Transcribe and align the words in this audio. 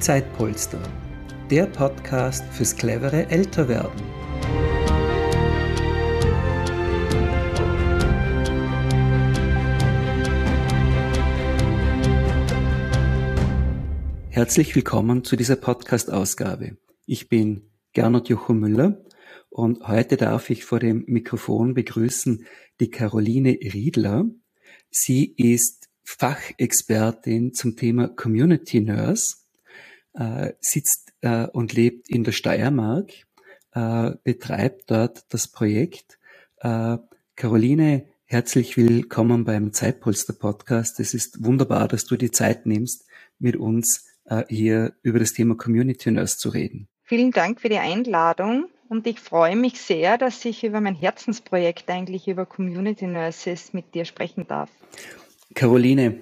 Zeitpolster, 0.00 0.80
der 1.50 1.66
Podcast 1.66 2.42
fürs 2.54 2.74
clevere 2.74 3.28
Älterwerden. 3.28 4.00
Herzlich 14.30 14.74
willkommen 14.74 15.22
zu 15.22 15.36
dieser 15.36 15.56
Podcast-Ausgabe. 15.56 16.78
Ich 17.04 17.28
bin 17.28 17.68
Gernot 17.92 18.30
Jocho 18.30 18.54
Müller 18.54 19.04
und 19.50 19.86
heute 19.86 20.16
darf 20.16 20.48
ich 20.48 20.64
vor 20.64 20.78
dem 20.78 21.04
Mikrofon 21.08 21.74
begrüßen 21.74 22.46
die 22.80 22.88
Caroline 22.88 23.50
Riedler. 23.50 24.24
Sie 24.88 25.34
ist 25.36 25.90
Fachexpertin 26.04 27.52
zum 27.52 27.76
Thema 27.76 28.08
Community 28.08 28.80
Nurse 28.80 29.39
äh, 30.14 30.52
sitzt 30.60 31.12
äh, 31.20 31.46
und 31.46 31.72
lebt 31.72 32.08
in 32.08 32.24
der 32.24 32.32
Steiermark, 32.32 33.10
äh, 33.72 34.12
betreibt 34.24 34.90
dort 34.90 35.24
das 35.32 35.48
Projekt. 35.48 36.18
Äh, 36.58 36.98
Caroline, 37.36 38.06
herzlich 38.24 38.76
willkommen 38.76 39.44
beim 39.44 39.72
Zeitpolster 39.72 40.32
Podcast. 40.32 41.00
Es 41.00 41.14
ist 41.14 41.44
wunderbar, 41.44 41.88
dass 41.88 42.04
du 42.04 42.16
die 42.16 42.30
Zeit 42.30 42.66
nimmst, 42.66 43.06
mit 43.38 43.56
uns 43.56 44.08
äh, 44.24 44.44
hier 44.48 44.94
über 45.02 45.18
das 45.18 45.32
Thema 45.32 45.56
Community 45.56 46.10
Nurse 46.10 46.38
zu 46.38 46.50
reden. 46.50 46.88
Vielen 47.02 47.30
Dank 47.32 47.60
für 47.60 47.68
die 47.68 47.78
Einladung. 47.78 48.66
Und 48.88 49.06
ich 49.06 49.20
freue 49.20 49.54
mich 49.54 49.80
sehr, 49.80 50.18
dass 50.18 50.44
ich 50.44 50.64
über 50.64 50.80
mein 50.80 50.96
Herzensprojekt 50.96 51.88
eigentlich 51.88 52.26
über 52.26 52.44
Community 52.44 53.06
Nurses 53.06 53.72
mit 53.72 53.94
dir 53.94 54.04
sprechen 54.04 54.48
darf. 54.48 54.68
Caroline, 55.54 56.18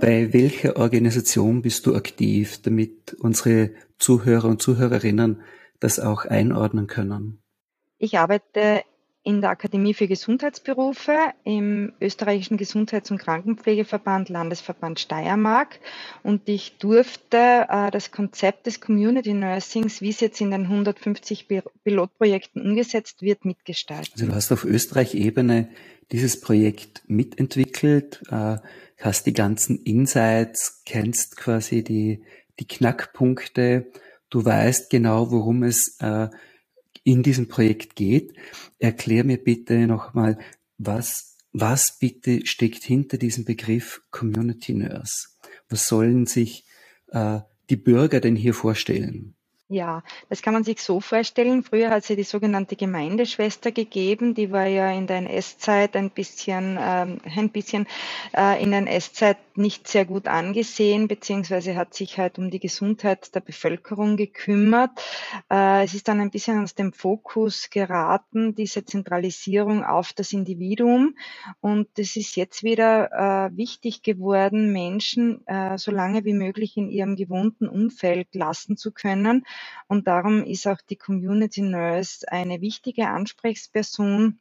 bei 0.00 0.32
welcher 0.32 0.76
Organisation 0.76 1.62
bist 1.62 1.86
du 1.86 1.94
aktiv, 1.94 2.60
damit 2.62 3.14
unsere 3.20 3.70
Zuhörer 3.98 4.48
und 4.48 4.62
Zuhörerinnen 4.62 5.42
das 5.80 5.98
auch 5.98 6.24
einordnen 6.24 6.86
können? 6.86 7.42
Ich 7.98 8.18
arbeite 8.18 8.82
in 9.28 9.42
der 9.42 9.50
Akademie 9.50 9.92
für 9.92 10.08
Gesundheitsberufe 10.08 11.14
im 11.44 11.92
österreichischen 12.00 12.56
Gesundheits- 12.56 13.10
und 13.10 13.18
Krankenpflegeverband 13.18 14.30
Landesverband 14.30 14.98
Steiermark 14.98 15.80
und 16.22 16.48
ich 16.48 16.78
durfte 16.78 17.66
äh, 17.68 17.90
das 17.90 18.10
Konzept 18.10 18.66
des 18.66 18.80
Community 18.80 19.34
Nursings, 19.34 20.00
wie 20.00 20.08
es 20.08 20.20
jetzt 20.20 20.40
in 20.40 20.50
den 20.50 20.62
150 20.62 21.46
Pilotprojekten 21.84 22.62
umgesetzt 22.62 23.20
wird, 23.20 23.44
mitgestalten. 23.44 24.10
Also 24.14 24.26
du 24.28 24.34
hast 24.34 24.50
auf 24.50 24.64
Österreich-Ebene 24.64 25.68
dieses 26.10 26.40
Projekt 26.40 27.02
mitentwickelt. 27.06 28.22
Äh, 28.30 28.56
hast 28.98 29.26
die 29.26 29.34
ganzen 29.34 29.82
Insights, 29.84 30.80
kennst 30.86 31.36
quasi 31.36 31.84
die, 31.84 32.22
die 32.60 32.66
Knackpunkte, 32.66 33.92
du 34.30 34.42
weißt 34.42 34.88
genau, 34.88 35.30
worum 35.30 35.64
es 35.64 35.98
äh, 36.00 36.28
in 37.08 37.22
diesem 37.22 37.48
Projekt 37.48 37.96
geht. 37.96 38.34
Erklär 38.78 39.24
mir 39.24 39.38
bitte 39.38 39.86
nochmal, 39.86 40.38
was, 40.76 41.38
was 41.52 41.98
bitte 41.98 42.44
steckt 42.44 42.84
hinter 42.84 43.16
diesem 43.16 43.46
Begriff 43.46 44.02
Community 44.10 44.74
Nurse? 44.74 45.28
Was 45.70 45.88
sollen 45.88 46.26
sich 46.26 46.66
äh, 47.06 47.40
die 47.70 47.76
Bürger 47.76 48.20
denn 48.20 48.36
hier 48.36 48.52
vorstellen? 48.52 49.37
Ja, 49.70 50.02
das 50.30 50.40
kann 50.40 50.54
man 50.54 50.64
sich 50.64 50.80
so 50.80 50.98
vorstellen. 50.98 51.62
Früher 51.62 51.90
hat 51.90 52.02
es 52.02 52.08
ja 52.08 52.16
die 52.16 52.22
sogenannte 52.22 52.74
Gemeindeschwester 52.74 53.70
gegeben. 53.70 54.34
Die 54.34 54.50
war 54.50 54.66
ja 54.66 54.90
in 54.92 55.06
der 55.06 55.18
NS-Zeit 55.18 55.94
ein 55.94 56.08
bisschen, 56.08 56.78
ähm, 56.80 57.20
ein 57.36 57.50
bisschen 57.50 57.86
äh, 58.34 58.62
in 58.62 58.70
der 58.70 58.78
NS-Zeit 58.78 59.36
nicht 59.56 59.86
sehr 59.86 60.06
gut 60.06 60.26
angesehen, 60.26 61.06
beziehungsweise 61.06 61.76
hat 61.76 61.92
sich 61.92 62.16
halt 62.16 62.38
um 62.38 62.50
die 62.50 62.60
Gesundheit 62.60 63.34
der 63.34 63.40
Bevölkerung 63.40 64.16
gekümmert. 64.16 64.90
Äh, 65.50 65.84
es 65.84 65.92
ist 65.92 66.08
dann 66.08 66.20
ein 66.20 66.30
bisschen 66.30 66.62
aus 66.62 66.74
dem 66.74 66.94
Fokus 66.94 67.68
geraten, 67.68 68.54
diese 68.54 68.86
Zentralisierung 68.86 69.84
auf 69.84 70.14
das 70.14 70.32
Individuum. 70.32 71.14
Und 71.60 71.88
es 71.98 72.16
ist 72.16 72.36
jetzt 72.36 72.62
wieder 72.62 73.50
äh, 73.52 73.56
wichtig 73.56 74.02
geworden, 74.02 74.72
Menschen 74.72 75.46
äh, 75.46 75.76
so 75.76 75.90
lange 75.90 76.24
wie 76.24 76.32
möglich 76.32 76.78
in 76.78 76.88
ihrem 76.88 77.16
gewohnten 77.16 77.68
Umfeld 77.68 78.34
lassen 78.34 78.78
zu 78.78 78.92
können 78.92 79.44
und 79.86 80.06
darum 80.06 80.44
ist 80.44 80.66
auch 80.66 80.80
die 80.88 80.96
Community 80.96 81.62
Nurse 81.62 82.30
eine 82.30 82.60
wichtige 82.60 83.08
Ansprechperson 83.08 84.40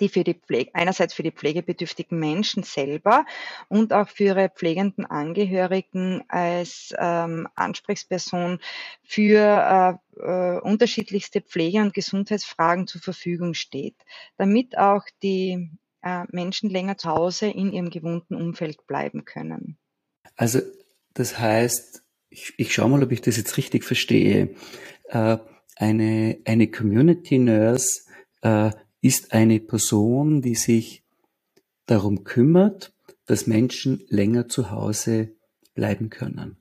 die 0.00 0.08
für 0.08 0.24
die 0.24 0.34
Pflege, 0.34 0.70
einerseits 0.74 1.14
für 1.14 1.22
die 1.22 1.30
pflegebedürftigen 1.30 2.18
Menschen 2.18 2.62
selber 2.62 3.24
und 3.68 3.92
auch 3.92 4.08
für 4.08 4.24
ihre 4.24 4.48
pflegenden 4.48 5.06
Angehörigen 5.06 6.24
als 6.28 6.94
ähm, 6.98 7.48
Ansprechperson 7.54 8.58
für 9.02 9.98
äh, 10.16 10.20
äh, 10.20 10.60
unterschiedlichste 10.60 11.40
Pflege- 11.40 11.80
und 11.80 11.94
Gesundheitsfragen 11.94 12.86
zur 12.86 13.00
Verfügung 13.00 13.54
steht, 13.54 13.96
damit 14.36 14.76
auch 14.76 15.04
die 15.22 15.70
äh, 16.02 16.24
Menschen 16.30 16.70
länger 16.70 16.98
zu 16.98 17.08
Hause 17.08 17.46
in 17.46 17.72
ihrem 17.72 17.90
gewohnten 17.90 18.34
Umfeld 18.34 18.86
bleiben 18.86 19.24
können. 19.24 19.78
Also 20.36 20.60
das 21.14 21.38
heißt, 21.38 22.02
ich, 22.30 22.54
ich 22.56 22.74
schaue 22.74 22.90
mal, 22.90 23.02
ob 23.02 23.12
ich 23.12 23.20
das 23.20 23.36
jetzt 23.36 23.56
richtig 23.56 23.84
verstehe. 23.84 24.54
Äh, 25.08 25.38
eine, 25.76 26.38
eine 26.44 26.70
Community 26.70 27.38
Nurse 27.38 28.02
äh, 28.42 28.70
ist 29.00 29.32
eine 29.32 29.60
Person, 29.60 30.42
die 30.42 30.54
sich 30.54 31.02
darum 31.86 32.24
kümmert, 32.24 32.92
dass 33.26 33.46
Menschen 33.46 34.04
länger 34.08 34.48
zu 34.48 34.70
Hause 34.70 35.32
bleiben 35.74 36.10
können. 36.10 36.56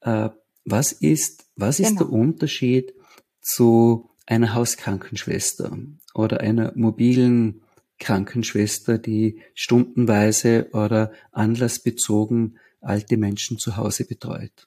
Äh, 0.00 0.30
was 0.64 0.92
ist, 0.92 1.46
was 1.54 1.78
ist 1.78 1.98
genau. 1.98 2.04
der 2.04 2.12
Unterschied 2.12 2.94
zu 3.40 4.10
einer 4.26 4.54
Hauskrankenschwester 4.54 5.78
oder 6.14 6.40
einer 6.40 6.72
mobilen 6.74 7.62
Krankenschwester, 7.98 8.98
die 8.98 9.40
stundenweise 9.54 10.68
oder 10.72 11.12
anlassbezogen 11.30 12.58
alte 12.80 13.16
Menschen 13.16 13.58
zu 13.58 13.76
Hause 13.76 14.04
betreut? 14.04 14.66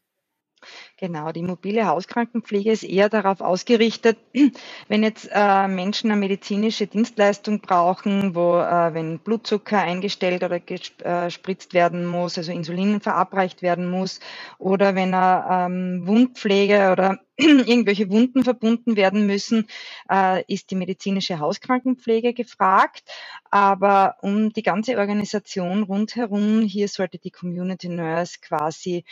Genau, 0.97 1.31
die 1.31 1.43
mobile 1.43 1.87
Hauskrankenpflege 1.87 2.71
ist 2.71 2.83
eher 2.83 3.07
darauf 3.09 3.39
ausgerichtet, 3.39 4.17
wenn 4.89 5.03
jetzt 5.03 5.29
äh, 5.31 5.67
Menschen 5.67 6.11
eine 6.11 6.19
medizinische 6.19 6.87
Dienstleistung 6.87 7.61
brauchen, 7.61 8.35
wo 8.35 8.57
äh, 8.57 8.93
wenn 8.93 9.19
Blutzucker 9.19 9.79
eingestellt 9.79 10.43
oder 10.43 10.59
gespritzt 10.59 11.71
äh, 11.71 11.73
werden 11.75 12.05
muss, 12.05 12.37
also 12.37 12.51
Insulin 12.51 12.99
verabreicht 12.99 13.61
werden 13.61 13.89
muss, 13.89 14.19
oder 14.57 14.95
wenn 14.95 15.13
er 15.13 15.67
ähm, 15.67 16.05
Wundpflege 16.05 16.91
oder 16.91 17.19
irgendwelche 17.37 18.09
Wunden 18.09 18.43
verbunden 18.43 18.97
werden 18.97 19.25
müssen, 19.25 19.67
äh, 20.11 20.43
ist 20.53 20.69
die 20.71 20.75
medizinische 20.75 21.39
Hauskrankenpflege 21.39 22.33
gefragt. 22.33 23.03
Aber 23.49 24.17
um 24.21 24.51
die 24.51 24.63
ganze 24.63 24.97
Organisation 24.97 25.83
rundherum, 25.83 26.61
hier 26.61 26.89
sollte 26.89 27.17
die 27.17 27.31
Community 27.31 27.87
Nurse 27.87 28.39
quasi 28.41 29.05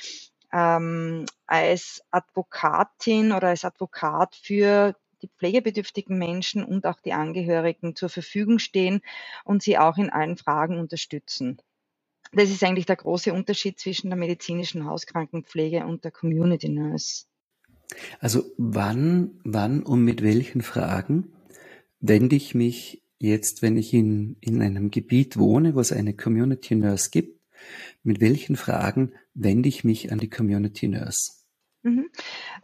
ähm, 0.54 1.26
als 1.46 2.02
Advokatin 2.12 3.32
oder 3.32 3.50
als 3.50 3.66
Advokat 3.66 4.36
für 4.36 4.96
die 5.22 5.30
pflegebedürftigen 5.30 6.18
Menschen 6.18 6.64
und 6.64 6.86
auch 6.86 7.00
die 7.00 7.14
Angehörigen 7.14 7.96
zur 7.96 8.10
Verfügung 8.10 8.60
stehen 8.60 9.02
und 9.44 9.64
sie 9.64 9.78
auch 9.78 9.98
in 9.98 10.10
allen 10.10 10.38
Fragen 10.38 10.80
unterstützen. 10.80 11.58
Das 12.34 12.50
ist 12.50 12.64
eigentlich 12.64 12.86
der 12.86 12.98
große 12.98 13.34
Unterschied 13.34 13.80
zwischen 13.80 14.10
der 14.10 14.18
medizinischen 14.18 14.86
Hauskrankenpflege 14.86 15.86
und 15.86 16.04
der 16.04 16.12
Community 16.12 16.70
Nurse. 16.70 17.26
Also 18.20 18.44
wann, 18.58 19.40
wann 19.44 19.82
und 19.84 20.04
mit 20.04 20.22
welchen 20.22 20.62
Fragen 20.62 21.32
wende 22.00 22.36
ich 22.36 22.54
mich 22.54 23.02
jetzt, 23.18 23.62
wenn 23.62 23.78
ich 23.78 23.94
in, 23.94 24.36
in 24.42 24.62
einem 24.62 24.92
Gebiet 24.92 25.38
wohne, 25.38 25.74
wo 25.74 25.80
es 25.80 25.92
eine 25.92 26.14
Community 26.14 26.76
Nurse 26.76 27.10
gibt, 27.12 27.37
mit 28.04 28.22
welchen 28.22 28.56
Fragen 28.56 29.14
wende 29.34 29.70
ich 29.70 29.84
mich 29.84 30.12
an 30.12 30.20
die 30.20 30.30
Community 30.30 30.88
Nurse? 30.88 31.34
Mhm. 31.84 32.10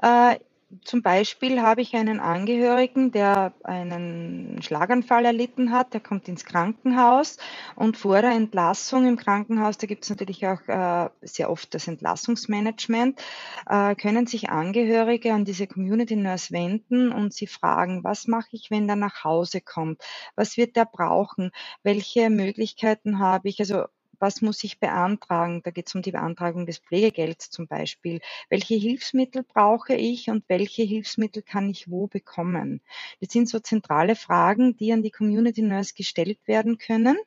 Äh, 0.02 0.38
zum 0.84 1.02
Beispiel 1.02 1.62
habe 1.62 1.82
ich 1.82 1.96
einen 1.96 2.20
Angehörigen, 2.20 3.12
der 3.12 3.54
einen 3.64 4.62
Schlaganfall 4.62 5.26
erlitten 5.26 5.72
hat, 5.72 5.94
der 5.94 6.02
kommt 6.02 6.28
ins 6.28 6.46
Krankenhaus 6.46 7.38
und 7.76 7.98
vor 7.98 8.22
der 8.22 8.32
Entlassung 8.32 9.08
im 9.08 9.18
Krankenhaus, 9.18 9.78
da 9.78 9.88
gibt 9.88 10.04
es 10.04 10.10
natürlich 10.10 10.48
auch 10.48 10.62
äh, 10.68 11.10
sehr 11.22 11.50
oft 11.50 11.74
das 11.74 11.88
Entlassungsmanagement, 11.88 13.22
äh, 13.68 13.96
können 13.96 14.26
sich 14.26 14.50
Angehörige 14.50 15.34
an 15.34 15.46
diese 15.46 15.68
Community 15.68 16.16
Nurse 16.16 16.52
wenden 16.52 17.12
und 17.12 17.34
sie 17.34 17.48
fragen, 17.48 18.04
was 18.04 18.28
mache 18.28 18.50
ich, 18.52 18.72
wenn 18.72 18.88
der 18.88 18.96
nach 18.96 19.24
Hause 19.24 19.62
kommt? 19.62 20.02
Was 20.36 20.58
wird 20.58 20.76
der 20.76 20.86
brauchen? 20.86 21.52
Welche 21.84 22.30
Möglichkeiten 22.30 23.20
habe 23.20 23.50
ich? 23.50 23.60
Also 23.60 23.86
was 24.24 24.42
muss 24.42 24.64
ich 24.64 24.80
beantragen? 24.80 25.62
Da 25.64 25.72
geht 25.72 25.88
es 25.88 25.96
um 25.96 26.02
die 26.02 26.14
Beantragung 26.14 26.66
des 26.66 26.78
Pflegegelds 26.78 27.50
zum 27.50 27.68
Beispiel. 27.68 28.22
Welche 28.50 28.76
Hilfsmittel 28.76 29.44
brauche 29.44 29.96
ich 29.96 30.30
und 30.30 30.46
welche 30.48 30.84
Hilfsmittel 30.84 31.44
kann 31.44 31.70
ich 31.70 31.92
wo 31.92 32.08
bekommen? 32.08 32.80
Das 33.20 33.34
sind 33.34 33.50
so 33.50 33.60
zentrale 33.60 34.16
Fragen, 34.16 34.78
die 34.78 34.94
an 34.94 35.04
die 35.04 35.12
Community 35.12 35.62
Nurse 35.62 35.94
gestellt 35.94 36.40
werden 36.46 36.78
können. 36.78 37.18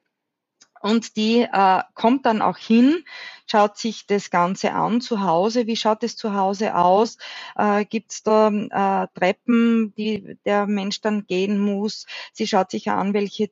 Und 0.81 1.17
die 1.17 1.41
äh, 1.43 1.83
kommt 1.95 2.25
dann 2.25 2.41
auch 2.41 2.57
hin, 2.57 3.05
schaut 3.47 3.77
sich 3.77 4.07
das 4.07 4.31
Ganze 4.31 4.73
an 4.73 5.03
zu 5.03 5.21
Hause. 5.21 5.67
Wie 5.67 5.77
schaut 5.77 6.03
es 6.03 6.17
zu 6.17 6.33
Hause 6.33 6.77
aus? 6.77 7.19
Äh, 7.57 7.85
Gibt 7.85 8.13
es 8.13 8.23
da 8.23 8.49
äh, 8.49 9.09
Treppen, 9.19 9.93
die 9.97 10.39
der 10.47 10.67
Mensch 10.67 11.03
dann 11.03 11.27
gehen 11.27 11.59
muss? 11.59 12.07
Sie 12.33 12.47
schaut 12.47 12.71
sich 12.71 12.89
an, 12.91 13.13
welche 13.13 13.51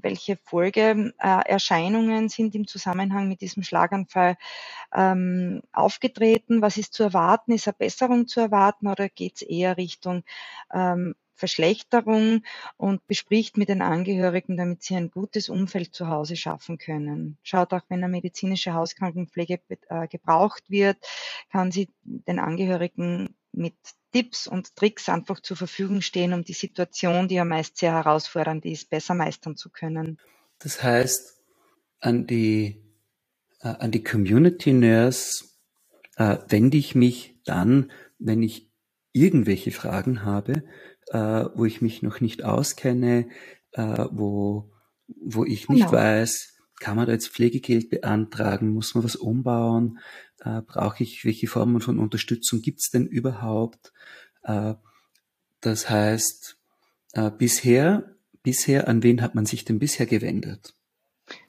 welche 0.00 0.36
Folgeerscheinungen 0.36 2.28
sind 2.28 2.54
im 2.54 2.66
Zusammenhang 2.66 3.28
mit 3.28 3.40
diesem 3.40 3.62
Schlaganfall 3.62 4.36
ähm, 4.94 5.62
aufgetreten? 5.72 6.62
Was 6.62 6.76
ist 6.76 6.94
zu 6.94 7.04
erwarten? 7.04 7.52
Ist 7.52 7.68
eine 7.68 7.76
Besserung 7.78 8.26
zu 8.26 8.40
erwarten 8.40 8.88
oder 8.88 9.08
geht 9.08 9.36
es 9.36 9.42
eher 9.42 9.76
Richtung 9.76 10.24
ähm, 10.72 11.14
Verschlechterung 11.34 12.42
und 12.76 13.06
bespricht 13.06 13.56
mit 13.56 13.68
den 13.68 13.82
Angehörigen, 13.82 14.56
damit 14.56 14.82
sie 14.82 14.96
ein 14.96 15.10
gutes 15.10 15.48
Umfeld 15.48 15.94
zu 15.94 16.08
Hause 16.08 16.36
schaffen 16.36 16.78
können. 16.78 17.38
Schaut 17.42 17.72
auch, 17.72 17.82
wenn 17.88 18.04
eine 18.04 18.10
medizinische 18.10 18.74
Hauskrankenpflege 18.74 19.60
äh, 19.88 20.08
gebraucht 20.08 20.70
wird, 20.70 20.96
kann 21.50 21.72
sie 21.72 21.88
den 22.04 22.38
Angehörigen 22.38 23.34
mit 23.52 23.74
Tipps 24.14 24.46
und 24.46 24.76
Tricks 24.76 25.08
einfach 25.08 25.40
zur 25.40 25.56
Verfügung 25.56 26.00
stehen, 26.00 26.34
um 26.34 26.44
die 26.44 26.52
Situation, 26.52 27.26
die 27.26 27.34
ja 27.34 27.44
meist 27.44 27.78
sehr 27.78 27.92
herausfordernd 27.92 28.64
ist, 28.64 28.88
besser 28.88 29.14
meistern 29.14 29.56
zu 29.56 29.70
können. 29.70 30.20
Das 30.60 30.84
heißt, 30.84 31.42
an 31.98 32.28
die, 32.28 32.80
äh, 33.60 33.68
an 33.68 33.90
die 33.90 34.04
Community 34.04 34.72
Nurse 34.72 35.46
äh, 36.14 36.38
wende 36.46 36.76
ich 36.76 36.94
mich 36.94 37.40
dann, 37.44 37.90
wenn 38.20 38.40
ich 38.44 38.70
irgendwelche 39.12 39.72
Fragen 39.72 40.22
habe, 40.22 40.62
äh, 41.08 41.46
wo 41.56 41.64
ich 41.64 41.82
mich 41.82 42.02
noch 42.02 42.20
nicht 42.20 42.44
auskenne, 42.44 43.28
äh, 43.72 44.06
wo, 44.12 44.70
wo 45.08 45.44
ich 45.44 45.68
nicht 45.68 45.86
genau. 45.86 45.92
weiß, 45.92 46.56
kann 46.78 46.94
man 46.94 47.06
da 47.06 47.12
jetzt 47.12 47.30
Pflegegeld 47.30 47.90
beantragen, 47.90 48.74
muss 48.74 48.94
man 48.94 49.02
was 49.02 49.16
umbauen, 49.16 49.98
äh, 50.44 50.60
brauche 50.62 51.02
ich, 51.02 51.24
welche 51.24 51.46
Formen 51.46 51.80
von 51.80 51.98
Unterstützung 51.98 52.62
gibt 52.62 52.80
es 52.80 52.90
denn 52.90 53.06
überhaupt? 53.06 53.92
Äh, 54.42 54.74
das 55.60 55.88
heißt, 55.88 56.58
äh, 57.14 57.30
bisher, 57.30 58.14
bisher, 58.42 58.88
an 58.88 59.02
wen 59.02 59.22
hat 59.22 59.34
man 59.34 59.46
sich 59.46 59.64
denn 59.64 59.78
bisher 59.78 60.06
gewendet? 60.06 60.74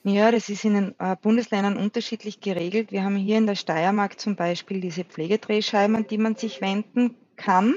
Ja, 0.04 0.32
das 0.32 0.48
ist 0.48 0.64
in 0.64 0.74
den 0.74 0.96
äh, 1.00 1.16
Bundesländern 1.22 1.76
unterschiedlich 1.76 2.40
geregelt. 2.40 2.92
Wir 2.92 3.04
haben 3.04 3.18
hier 3.18 3.38
in 3.38 3.48
der 3.48 3.56
Steiermark 3.56 4.20
zum 4.20 4.38
Beispiel 4.38 4.80
diese 4.80 5.04
Pflegedrehscheiben, 5.04 5.96
an 5.98 6.08
die 6.08 6.18
man 6.18 6.36
sich 6.36 6.62
wenden 6.62 7.16
kann. 7.36 7.76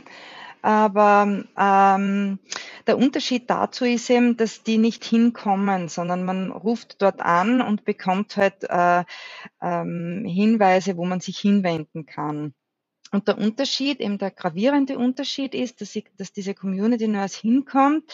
Aber 0.62 1.44
ähm, 1.56 2.38
der 2.86 2.98
Unterschied 2.98 3.48
dazu 3.48 3.84
ist 3.84 4.10
eben, 4.10 4.36
dass 4.36 4.62
die 4.62 4.78
nicht 4.78 5.04
hinkommen, 5.04 5.88
sondern 5.88 6.24
man 6.24 6.50
ruft 6.50 7.00
dort 7.02 7.20
an 7.20 7.60
und 7.60 7.84
bekommt 7.84 8.36
halt 8.36 8.64
äh, 8.64 9.04
ähm, 9.62 10.24
Hinweise, 10.26 10.96
wo 10.96 11.04
man 11.04 11.20
sich 11.20 11.38
hinwenden 11.38 12.06
kann. 12.06 12.54
Und 13.10 13.26
der 13.26 13.38
Unterschied, 13.38 14.00
eben 14.00 14.18
der 14.18 14.30
gravierende 14.30 14.98
Unterschied 14.98 15.54
ist, 15.54 15.80
dass, 15.80 15.96
ich, 15.96 16.06
dass 16.16 16.32
diese 16.32 16.54
Community 16.54 17.08
Nurse 17.08 17.40
hinkommt, 17.40 18.04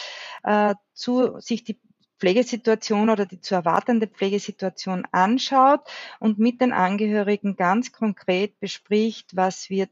äh, 0.45 0.75
zu 0.93 1.41
sich 1.41 1.65
die 1.65 1.81
Pflegesituation 2.21 3.11
oder 3.11 3.27
die 3.27 3.41
zu 3.41 3.55
erwartende 3.55 4.07
Pflegesituation 4.07 5.05
anschaut 5.11 5.81
und 6.21 6.39
mit 6.39 6.61
den 6.61 6.73
Angehörigen 6.73 7.57
ganz 7.57 7.93
konkret 7.93 8.59
bespricht, 8.61 9.35
was 9.37 9.69
wird 9.69 9.91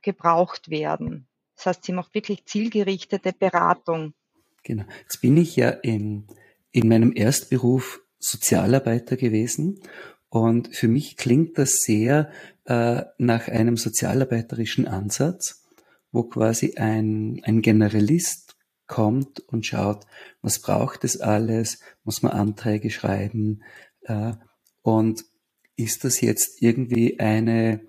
gebraucht 0.00 0.70
werden. 0.70 1.28
Das 1.62 1.76
heißt, 1.76 1.84
sie 1.84 1.92
macht 1.92 2.12
wirklich 2.12 2.44
zielgerichtete 2.44 3.32
Beratung. 3.32 4.14
Genau. 4.64 4.84
Jetzt 5.02 5.20
bin 5.20 5.36
ich 5.36 5.54
ja 5.54 5.70
in, 5.70 6.26
in 6.72 6.88
meinem 6.88 7.12
Erstberuf 7.14 8.00
Sozialarbeiter 8.18 9.16
gewesen 9.16 9.80
und 10.28 10.74
für 10.74 10.88
mich 10.88 11.16
klingt 11.16 11.58
das 11.58 11.74
sehr 11.84 12.32
äh, 12.64 13.02
nach 13.18 13.46
einem 13.46 13.76
sozialarbeiterischen 13.76 14.88
Ansatz, 14.88 15.68
wo 16.10 16.24
quasi 16.24 16.74
ein, 16.76 17.40
ein 17.44 17.62
Generalist 17.62 18.56
kommt 18.88 19.38
und 19.40 19.64
schaut, 19.64 20.04
was 20.40 20.60
braucht 20.60 21.04
es 21.04 21.20
alles, 21.20 21.78
muss 22.02 22.22
man 22.22 22.32
Anträge 22.32 22.90
schreiben 22.90 23.62
äh, 24.02 24.32
und 24.82 25.24
ist 25.76 26.02
das 26.02 26.20
jetzt 26.20 26.60
irgendwie 26.60 27.20
eine 27.20 27.80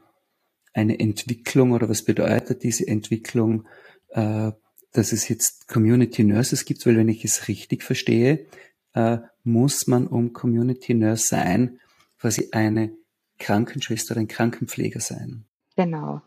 eine 0.74 1.00
Entwicklung 1.00 1.72
oder 1.72 1.90
was 1.90 2.04
bedeutet 2.04 2.64
diese 2.64 2.88
Entwicklung, 2.88 3.68
äh, 4.10 4.52
dass 4.92 5.12
es 5.12 5.28
jetzt 5.28 5.68
Community 5.68 6.24
Nurses 6.24 6.66
gibt, 6.66 6.86
weil 6.86 6.98
wenn 6.98 7.10
ich 7.10 7.26
es 7.26 7.48
richtig 7.48 7.84
verstehe, 7.84 8.48
äh, 8.94 9.18
muss 9.44 9.88
man 9.88 10.08
um 10.08 10.34
Community 10.34 10.94
Nurse 10.94 11.26
sein, 11.28 11.80
quasi 12.20 12.50
eine 12.52 12.96
Krankenschwester, 13.40 14.16
ein 14.18 14.28
Krankenpfleger 14.28 15.00
sein. 15.00 15.46
Genau. 15.76 16.22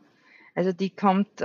Also 0.56 0.72
die 0.72 0.88
kommt 0.88 1.42
äh, 1.42 1.44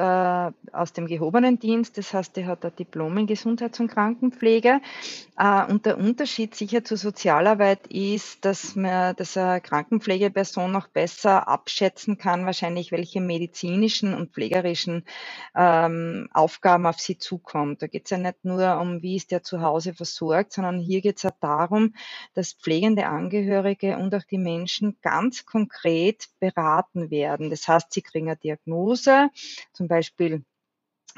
aus 0.72 0.94
dem 0.94 1.06
gehobenen 1.06 1.60
Dienst, 1.60 1.98
das 1.98 2.14
heißt, 2.14 2.38
die 2.38 2.46
hat 2.46 2.64
ein 2.64 2.74
Diplom 2.74 3.18
in 3.18 3.28
Gesundheits- 3.28 3.82
und 3.82 3.90
Krankenpflege. 3.90 4.80
Äh, 5.38 5.66
und 5.66 5.86
der 5.86 5.98
Unterschied 5.98 6.56
sicher 6.56 6.86
zur 6.86 6.96
Sozialarbeit 6.96 7.88
ist, 7.88 8.46
dass 8.46 8.78
man, 8.78 9.14
dass 9.18 9.36
eine 9.36 9.60
Krankenpflegeperson 9.60 10.72
noch 10.72 10.88
besser 10.88 11.50
abschätzen 11.50 12.18
kann, 12.18 12.46
wahrscheinlich 12.46 12.94
welche 12.94 13.20
medizinischen 13.20 14.14
und 14.14 14.32
pflegerischen 14.32 15.04
ähm, 15.56 16.30
Aufgaben 16.32 16.86
auf 16.86 17.00
sie 17.02 17.18
zukommt. 17.18 17.82
Da 17.82 17.88
geht 17.88 18.06
es 18.06 18.12
ja 18.12 18.18
nicht 18.18 18.46
nur 18.46 18.80
um, 18.80 19.02
wie 19.02 19.18
ist 19.18 19.32
der 19.32 19.44
zu 19.44 19.60
Hause 19.60 19.94
versorgt, 19.94 20.54
sondern 20.54 20.80
hier 20.80 21.02
geht 21.02 21.18
es 21.18 21.26
auch 21.26 21.36
darum, 21.42 21.96
dass 22.34 22.54
pflegende 22.54 23.08
Angehörige 23.08 23.98
und 23.98 24.16
auch 24.16 24.24
die 24.24 24.38
Menschen 24.38 24.96
ganz 25.02 25.46
konkret 25.46 26.30
beraten 26.40 27.12
werden. 27.12 27.50
Das 27.50 27.68
heißt, 27.68 27.92
sie 27.92 28.02
kriegen 28.02 28.30
eine 28.30 28.38
Diagnose 28.38 29.01
Diagnose, 29.02 29.30
zum 29.74 29.88
Beispiel 29.88 30.44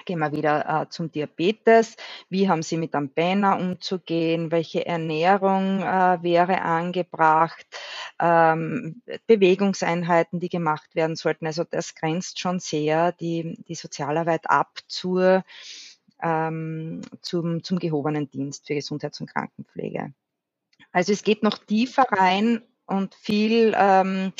Gehen 0.05 0.17
wir 0.17 0.31
wieder 0.31 0.81
äh, 0.81 0.89
zum 0.89 1.11
Diabetes. 1.11 1.95
Wie 2.27 2.49
haben 2.49 2.63
Sie 2.63 2.77
mit 2.77 2.95
einem 2.95 3.13
Banner 3.13 3.59
umzugehen? 3.59 4.51
Welche 4.51 4.87
Ernährung 4.87 5.81
äh, 5.81 6.17
wäre 6.23 6.63
angebracht? 6.63 7.63
Ähm, 8.19 9.03
Bewegungseinheiten, 9.27 10.39
die 10.39 10.49
gemacht 10.49 10.95
werden 10.95 11.15
sollten. 11.15 11.45
Also 11.45 11.63
das 11.63 11.93
grenzt 11.93 12.39
schon 12.39 12.59
sehr 12.59 13.11
die, 13.11 13.63
die 13.67 13.75
Sozialarbeit 13.75 14.49
ab 14.49 14.79
zur, 14.87 15.45
ähm, 16.23 17.01
zum, 17.21 17.63
zum 17.63 17.77
gehobenen 17.77 18.31
Dienst 18.31 18.65
für 18.65 18.73
Gesundheits- 18.73 19.21
und 19.21 19.27
Krankenpflege. 19.31 20.11
Also 20.91 21.13
es 21.13 21.23
geht 21.23 21.43
noch 21.43 21.59
tiefer 21.59 22.07
rein 22.09 22.63
und 22.87 23.13
viel 23.13 23.75
ähm, 23.77 24.33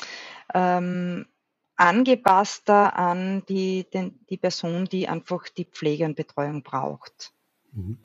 ähm, 0.56 1.28
angepasster 1.76 2.98
an 2.98 3.44
die, 3.50 3.86
den, 3.92 4.20
die 4.30 4.38
Person, 4.38 4.86
die 4.86 5.08
einfach 5.08 5.50
die 5.50 5.66
Pflege 5.66 6.06
und 6.06 6.16
Betreuung 6.16 6.64
braucht. 6.64 7.34
Mhm. 7.74 7.98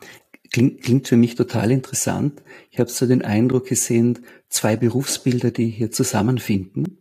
Klingt, 0.51 0.83
klingt 0.83 1.09
für 1.09 1.17
mich 1.17 1.35
total 1.35 1.71
interessant. 1.71 2.43
Ich 2.71 2.79
habe 2.79 2.89
so 2.89 3.07
den 3.07 3.23
Eindruck, 3.23 3.71
es 3.71 3.85
sind 3.85 4.23
zwei 4.49 4.77
Berufsbilder, 4.77 5.51
die 5.51 5.69
hier 5.69 5.91
zusammenfinden, 5.91 6.99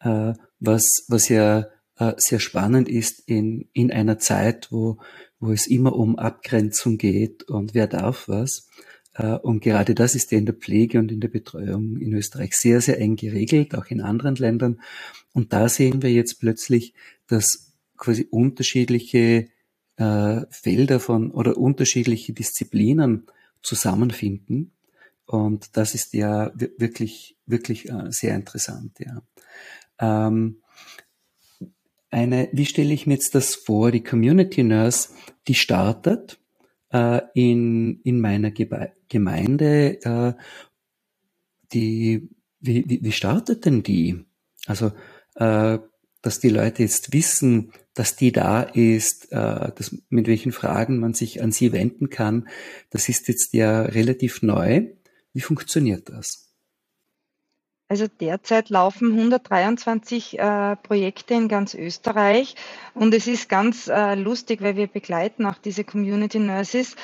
äh, 0.00 0.34
was, 0.60 1.06
was 1.08 1.30
ja 1.30 1.66
äh, 1.96 2.12
sehr 2.18 2.40
spannend 2.40 2.88
ist 2.88 3.20
in, 3.26 3.70
in 3.72 3.90
einer 3.90 4.18
Zeit, 4.18 4.68
wo, 4.70 4.98
wo 5.40 5.52
es 5.52 5.66
immer 5.66 5.94
um 5.94 6.18
Abgrenzung 6.18 6.98
geht 6.98 7.44
und 7.44 7.74
wer 7.74 7.86
darf 7.86 8.28
was. 8.28 8.68
Äh, 9.14 9.34
und 9.36 9.60
gerade 9.60 9.94
das 9.94 10.14
ist 10.14 10.32
ja 10.32 10.38
in 10.38 10.46
der 10.46 10.54
Pflege 10.54 10.98
und 10.98 11.10
in 11.10 11.20
der 11.20 11.28
Betreuung 11.28 11.96
in 11.98 12.12
Österreich 12.14 12.54
sehr, 12.54 12.80
sehr 12.80 13.00
eng 13.00 13.16
geregelt, 13.16 13.74
auch 13.74 13.86
in 13.86 14.00
anderen 14.00 14.36
Ländern. 14.36 14.80
Und 15.32 15.52
da 15.52 15.68
sehen 15.68 16.02
wir 16.02 16.12
jetzt 16.12 16.40
plötzlich, 16.40 16.94
dass 17.26 17.72
quasi 17.96 18.26
unterschiedliche 18.30 19.48
äh, 19.96 20.40
Felder 20.50 21.00
von 21.00 21.30
oder 21.30 21.56
unterschiedliche 21.56 22.32
Disziplinen 22.32 23.26
zusammenfinden. 23.62 24.72
Und 25.26 25.76
das 25.76 25.94
ist 25.94 26.12
ja 26.12 26.52
wirklich, 26.56 27.36
wirklich 27.46 27.88
äh, 27.88 28.10
sehr 28.10 28.34
interessant, 28.34 28.98
ja. 28.98 29.22
Ähm, 29.98 30.60
eine, 32.10 32.48
wie 32.52 32.66
stelle 32.66 32.94
ich 32.94 33.06
mir 33.06 33.14
jetzt 33.14 33.34
das 33.34 33.56
vor? 33.56 33.90
Die 33.90 34.02
Community 34.02 34.62
Nurse, 34.62 35.08
die 35.48 35.54
startet 35.54 36.38
äh, 36.94 37.22
in, 37.34 38.00
in 38.02 38.20
meiner 38.20 38.52
Gebe 38.52 38.92
Gemeinde, 39.08 40.00
äh, 40.02 40.32
die, 41.72 42.30
wie, 42.60 42.88
wie, 42.88 43.02
wie 43.02 43.12
startet 43.12 43.66
denn 43.66 43.82
die? 43.82 44.24
Also, 44.66 44.92
äh, 45.34 45.78
dass 46.22 46.40
die 46.40 46.48
Leute 46.48 46.82
jetzt 46.82 47.12
wissen, 47.12 47.72
dass 47.92 48.16
die 48.16 48.32
da 48.32 48.62
ist, 48.62 49.30
äh, 49.32 49.72
dass, 49.74 49.96
mit 50.08 50.26
welchen 50.26 50.52
Fragen 50.52 50.98
man 50.98 51.14
sich 51.14 51.42
an 51.42 51.52
sie 51.52 51.72
wenden 51.72 52.08
kann, 52.10 52.48
das 52.90 53.08
ist 53.08 53.28
jetzt 53.28 53.52
ja 53.52 53.82
relativ 53.82 54.42
neu. 54.42 54.86
Wie 55.32 55.40
funktioniert 55.40 56.08
das? 56.08 56.43
Also 57.94 58.08
derzeit 58.08 58.70
laufen 58.70 59.12
123 59.12 60.36
äh, 60.36 60.74
Projekte 60.74 61.34
in 61.34 61.46
ganz 61.46 61.74
Österreich 61.74 62.56
und 62.92 63.14
es 63.14 63.28
ist 63.28 63.48
ganz 63.48 63.86
äh, 63.86 64.16
lustig, 64.16 64.62
weil 64.62 64.74
wir 64.74 64.88
begleiten 64.88 65.46
auch 65.46 65.58
diese 65.58 65.84
Community 65.84 66.40
Nurses. 66.40 66.96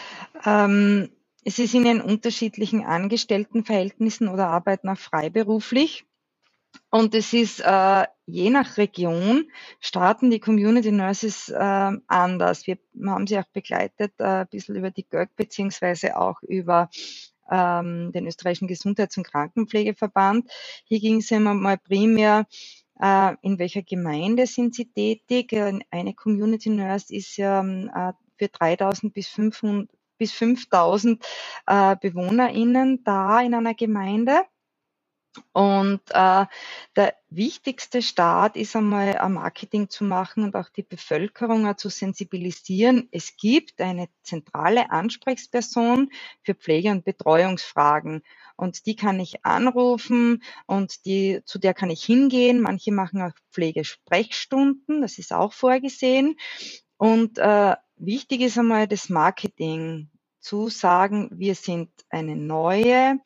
Ähm, 0.44 1.08
Sie 1.44 1.66
sind 1.66 1.86
in 1.86 2.00
unterschiedlichen 2.00 2.84
Angestelltenverhältnissen 2.84 4.26
oder 4.26 4.48
arbeiten 4.48 4.88
auch 4.88 4.98
freiberuflich. 4.98 6.06
Und 6.90 7.14
es 7.14 7.32
ist 7.34 7.60
äh, 7.60 8.06
je 8.26 8.50
nach 8.50 8.76
Region 8.76 9.48
starten 9.78 10.32
die 10.32 10.40
Community 10.40 10.90
Nurses 10.90 11.50
äh, 11.50 11.92
anders. 12.08 12.66
Wir 12.66 12.78
haben 13.06 13.28
sie 13.28 13.38
auch 13.38 13.48
begleitet, 13.52 14.12
äh, 14.18 14.24
ein 14.24 14.48
bisschen 14.48 14.74
über 14.74 14.90
die 14.90 15.06
GÖG 15.08 15.36
beziehungsweise 15.36 16.16
auch 16.16 16.42
über 16.42 16.90
ähm, 17.50 18.12
den 18.12 18.26
österreichischen 18.26 18.68
Gesundheits- 18.68 19.16
und 19.16 19.24
Krankenpflegeverband. 19.24 20.50
Hier 20.84 21.00
ging 21.00 21.18
es 21.18 21.30
immer 21.30 21.54
mal 21.54 21.78
primär, 21.78 22.46
äh, 23.00 23.34
in 23.42 23.58
welcher 23.58 23.82
Gemeinde 23.82 24.46
sind 24.46 24.74
sie 24.74 24.86
tätig. 24.86 25.52
Eine 25.90 26.14
Community 26.14 26.70
Nurse 26.70 27.14
ist 27.14 27.36
ja 27.36 27.62
äh, 27.62 28.12
für 28.38 28.48
3000 28.48 29.12
bis 29.12 29.28
500 29.28 29.88
bis 30.20 30.32
5000 30.32 31.24
äh, 31.66 31.96
BewohnerInnen 31.96 33.02
da 33.04 33.40
in 33.40 33.54
einer 33.54 33.74
Gemeinde. 33.74 34.42
Und 35.52 36.00
äh, 36.10 36.46
der 36.96 37.14
wichtigste 37.28 38.02
Start 38.02 38.56
ist 38.56 38.74
einmal 38.74 39.16
ein 39.16 39.32
Marketing 39.34 39.88
zu 39.88 40.04
machen 40.04 40.42
und 40.42 40.56
auch 40.56 40.68
die 40.70 40.82
Bevölkerung 40.82 41.76
zu 41.78 41.88
sensibilisieren. 41.88 43.08
Es 43.12 43.36
gibt 43.36 43.80
eine 43.80 44.08
zentrale 44.22 44.90
Ansprechperson 44.90 46.10
für 46.42 46.54
Pflege- 46.54 46.90
und 46.90 47.04
Betreuungsfragen. 47.04 48.22
Und 48.56 48.86
die 48.86 48.96
kann 48.96 49.20
ich 49.20 49.44
anrufen 49.44 50.42
und 50.66 51.04
die, 51.04 51.40
zu 51.44 51.58
der 51.58 51.74
kann 51.74 51.90
ich 51.90 52.04
hingehen. 52.04 52.60
Manche 52.60 52.92
machen 52.92 53.22
auch 53.22 53.32
Pflegesprechstunden, 53.52 55.00
das 55.00 55.18
ist 55.18 55.32
auch 55.32 55.52
vorgesehen. 55.52 56.36
Und 56.96 57.38
äh, 57.38 57.76
wichtig 57.96 58.40
ist 58.40 58.58
einmal 58.58 58.88
das 58.88 59.08
Marketing 59.08 60.10
zu 60.40 60.68
sagen, 60.68 61.30
wir 61.32 61.54
sind 61.54 61.90
eine 62.08 62.36
neue 62.36 63.20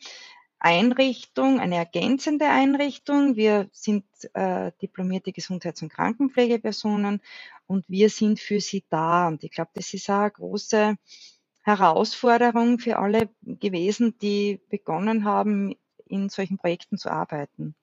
Einrichtung, 0.64 1.60
eine 1.60 1.76
ergänzende 1.76 2.46
Einrichtung. 2.46 3.36
Wir 3.36 3.68
sind 3.70 4.04
äh, 4.32 4.72
diplomierte 4.80 5.30
Gesundheits- 5.30 5.82
und 5.82 5.90
Krankenpflegepersonen 5.90 7.20
und 7.66 7.84
wir 7.86 8.08
sind 8.08 8.40
für 8.40 8.60
Sie 8.60 8.82
da. 8.88 9.28
Und 9.28 9.44
ich 9.44 9.50
glaube, 9.50 9.72
das 9.74 9.92
ist 9.92 10.08
auch 10.08 10.20
eine 10.20 10.30
große 10.30 10.96
Herausforderung 11.64 12.78
für 12.78 12.98
alle 12.98 13.28
gewesen, 13.42 14.16
die 14.22 14.58
begonnen 14.70 15.24
haben, 15.24 15.74
in 16.06 16.30
solchen 16.30 16.56
Projekten 16.56 16.96
zu 16.96 17.10
arbeiten. 17.10 17.74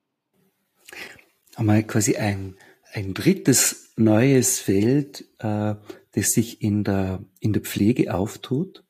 Einmal 1.55 1.83
quasi 1.83 2.15
ein, 2.15 2.57
ein 2.93 3.13
drittes 3.13 3.93
neues 3.95 4.59
Feld, 4.59 5.27
äh, 5.38 5.75
das 6.13 6.31
sich 6.31 6.63
in 6.63 6.83
der, 6.83 7.23
in 7.39 7.53
der 7.53 7.61
Pflege 7.61 8.11
auftut. 8.11 8.83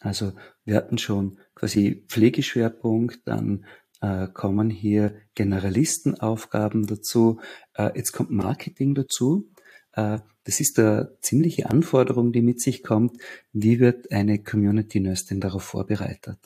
Also 0.00 0.32
wir 0.64 0.76
hatten 0.76 0.98
schon 0.98 1.38
quasi 1.54 2.04
Pflegeschwerpunkt, 2.08 3.20
dann 3.26 3.66
äh, 4.00 4.28
kommen 4.28 4.70
hier 4.70 5.14
Generalistenaufgaben 5.34 6.86
dazu, 6.86 7.40
äh, 7.74 7.90
jetzt 7.96 8.12
kommt 8.12 8.30
Marketing 8.30 8.94
dazu. 8.94 9.50
Äh, 9.92 10.20
das 10.44 10.60
ist 10.60 10.78
eine 10.78 11.16
ziemliche 11.20 11.68
Anforderung, 11.68 12.32
die 12.32 12.42
mit 12.42 12.60
sich 12.60 12.82
kommt. 12.82 13.18
Wie 13.52 13.78
wird 13.78 14.10
eine 14.10 14.42
Community 14.42 15.00
Nurse 15.00 15.26
denn 15.26 15.40
darauf 15.40 15.64
vorbereitet? 15.64 16.38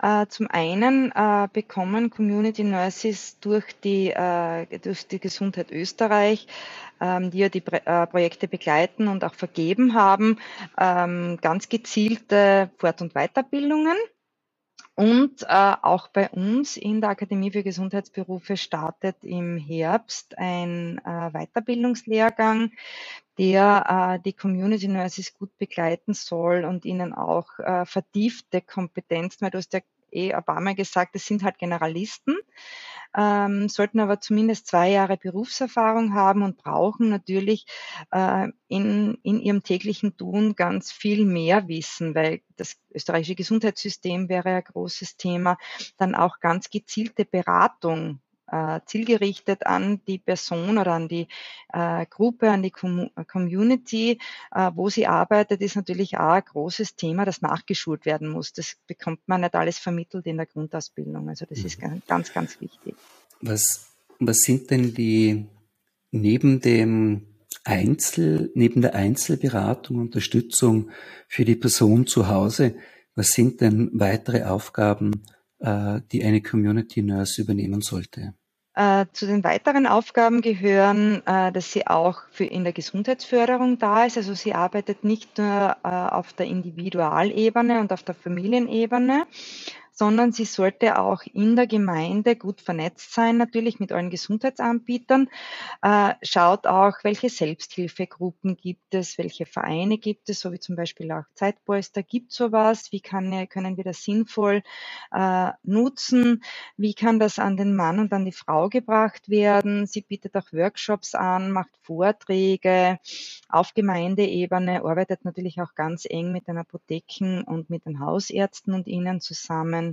Äh, 0.00 0.26
zum 0.28 0.46
einen 0.48 1.10
äh, 1.12 1.48
bekommen 1.52 2.10
Community 2.10 2.62
Nurses 2.64 3.38
durch 3.40 3.64
die, 3.80 4.10
äh, 4.10 4.78
durch 4.78 5.08
die 5.08 5.18
Gesundheit 5.20 5.70
Österreich, 5.72 6.46
ähm, 7.00 7.30
die 7.30 7.38
ja 7.38 7.48
die 7.48 7.60
Projekte 7.60 8.48
begleiten 8.48 9.08
und 9.08 9.24
auch 9.24 9.34
vergeben 9.34 9.94
haben, 9.94 10.38
ähm, 10.78 11.38
ganz 11.40 11.68
gezielte 11.68 12.70
Fort- 12.78 13.02
und 13.02 13.14
Weiterbildungen. 13.14 13.96
Und 14.98 15.44
äh, 15.44 15.46
auch 15.82 16.08
bei 16.08 16.28
uns 16.30 16.76
in 16.76 17.00
der 17.00 17.10
Akademie 17.10 17.52
für 17.52 17.62
Gesundheitsberufe 17.62 18.56
startet 18.56 19.22
im 19.22 19.56
Herbst 19.56 20.36
ein 20.36 21.00
äh, 21.04 21.30
Weiterbildungslehrgang, 21.30 22.72
der 23.38 24.18
äh, 24.18 24.20
die 24.24 24.32
Community 24.32 24.88
Nurses 24.88 25.34
gut 25.34 25.56
begleiten 25.56 26.14
soll 26.14 26.64
und 26.64 26.84
ihnen 26.84 27.14
auch 27.14 27.60
äh, 27.60 27.86
vertiefte 27.86 28.60
Kompetenzen, 28.60 29.42
weil 29.42 29.52
du 29.52 29.58
hast 29.58 29.72
ja 29.72 29.82
eh 30.12 30.32
Mal 30.46 30.74
gesagt, 30.74 31.14
es 31.14 31.26
sind 31.26 31.42
halt 31.42 31.58
Generalisten, 31.58 32.36
ähm, 33.16 33.68
sollten 33.68 34.00
aber 34.00 34.20
zumindest 34.20 34.66
zwei 34.66 34.90
Jahre 34.90 35.16
Berufserfahrung 35.16 36.14
haben 36.14 36.42
und 36.42 36.58
brauchen 36.58 37.08
natürlich 37.08 37.66
äh, 38.10 38.48
in, 38.68 39.18
in 39.22 39.40
ihrem 39.40 39.62
täglichen 39.62 40.16
Tun 40.16 40.54
ganz 40.54 40.92
viel 40.92 41.24
mehr 41.24 41.68
Wissen, 41.68 42.14
weil 42.14 42.42
das 42.56 42.76
österreichische 42.92 43.34
Gesundheitssystem 43.34 44.28
wäre 44.28 44.50
ein 44.50 44.64
großes 44.64 45.16
Thema, 45.16 45.56
dann 45.96 46.14
auch 46.14 46.40
ganz 46.40 46.70
gezielte 46.70 47.24
Beratung 47.24 48.20
äh, 48.50 48.80
zielgerichtet 48.86 49.66
an 49.66 50.00
die 50.06 50.18
Person 50.18 50.78
oder 50.78 50.92
an 50.92 51.08
die 51.08 51.28
äh, 51.72 52.06
Gruppe, 52.06 52.50
an 52.50 52.62
die 52.62 52.70
Com 52.70 53.10
Community, 53.30 54.18
äh, 54.54 54.70
wo 54.74 54.88
sie 54.88 55.06
arbeitet, 55.06 55.60
ist 55.60 55.76
natürlich 55.76 56.18
auch 56.18 56.32
ein 56.32 56.44
großes 56.44 56.96
Thema, 56.96 57.24
das 57.24 57.42
nachgeschult 57.42 58.06
werden 58.06 58.28
muss. 58.28 58.52
Das 58.52 58.76
bekommt 58.86 59.20
man 59.26 59.42
nicht 59.42 59.54
alles 59.54 59.78
vermittelt 59.78 60.26
in 60.26 60.36
der 60.36 60.46
Grundausbildung. 60.46 61.28
Also 61.28 61.46
das 61.46 61.58
ist 61.60 61.82
mhm. 61.82 62.02
ganz, 62.06 62.32
ganz 62.32 62.60
wichtig. 62.60 62.94
Was, 63.40 63.88
was 64.18 64.38
sind 64.38 64.70
denn 64.70 64.94
die 64.94 65.46
neben 66.10 66.60
dem 66.60 67.26
Einzel, 67.64 68.50
neben 68.54 68.80
der 68.80 68.94
Einzelberatung, 68.94 69.98
Unterstützung 69.98 70.90
für 71.28 71.44
die 71.44 71.56
Person 71.56 72.06
zu 72.06 72.28
Hause, 72.28 72.76
was 73.14 73.28
sind 73.28 73.60
denn 73.60 73.90
weitere 73.92 74.44
Aufgaben, 74.44 75.22
äh, 75.60 76.00
die 76.12 76.24
eine 76.24 76.42
Community 76.42 77.02
Nurse 77.02 77.42
übernehmen 77.42 77.80
sollte? 77.80 78.34
Äh, 78.74 79.06
zu 79.12 79.26
den 79.26 79.42
weiteren 79.42 79.86
Aufgaben 79.86 80.40
gehören, 80.40 81.20
äh, 81.26 81.50
dass 81.50 81.72
sie 81.72 81.86
auch 81.86 82.22
für 82.30 82.44
in 82.44 82.62
der 82.62 82.72
Gesundheitsförderung 82.72 83.78
da 83.78 84.04
ist. 84.04 84.16
Also 84.16 84.34
sie 84.34 84.54
arbeitet 84.54 85.02
nicht 85.02 85.38
nur 85.38 85.76
auf 85.84 86.32
der 86.32 86.46
Individualebene 86.46 87.80
und 87.80 87.92
auf 87.92 88.04
der 88.04 88.14
Familienebene, 88.14 89.26
sondern 89.98 90.30
sie 90.30 90.44
sollte 90.44 90.96
auch 90.96 91.22
in 91.24 91.56
der 91.56 91.66
Gemeinde 91.66 92.36
gut 92.36 92.60
vernetzt 92.60 93.12
sein, 93.12 93.36
natürlich 93.36 93.80
mit 93.80 93.90
allen 93.90 94.10
Gesundheitsanbietern. 94.10 95.28
Äh, 95.82 96.14
schaut 96.22 96.68
auch, 96.68 96.94
welche 97.02 97.28
Selbsthilfegruppen 97.28 98.56
gibt 98.56 98.94
es, 98.94 99.18
welche 99.18 99.44
Vereine 99.44 99.98
gibt 99.98 100.30
es, 100.30 100.38
so 100.38 100.52
wie 100.52 100.60
zum 100.60 100.76
Beispiel 100.76 101.10
auch 101.10 101.24
Zeitpolster. 101.34 102.04
Gibt 102.04 102.30
sowas? 102.30 102.92
Wie 102.92 103.00
kann, 103.00 103.48
können 103.48 103.76
wir 103.76 103.82
das 103.82 104.04
sinnvoll 104.04 104.62
äh, 105.10 105.50
nutzen? 105.64 106.44
Wie 106.76 106.94
kann 106.94 107.18
das 107.18 107.40
an 107.40 107.56
den 107.56 107.74
Mann 107.74 107.98
und 107.98 108.12
an 108.12 108.24
die 108.24 108.30
Frau 108.30 108.68
gebracht 108.68 109.28
werden? 109.28 109.86
Sie 109.88 110.02
bietet 110.02 110.36
auch 110.36 110.52
Workshops 110.52 111.16
an, 111.16 111.50
macht 111.50 111.76
Vorträge 111.82 113.00
auf 113.48 113.74
Gemeindeebene, 113.74 114.84
arbeitet 114.84 115.24
natürlich 115.24 115.60
auch 115.60 115.74
ganz 115.74 116.04
eng 116.08 116.30
mit 116.30 116.46
den 116.46 116.58
Apotheken 116.58 117.42
und 117.44 117.68
mit 117.68 117.84
den 117.84 117.98
Hausärzten 117.98 118.74
und 118.74 118.86
ihnen 118.86 119.20
zusammen. 119.20 119.87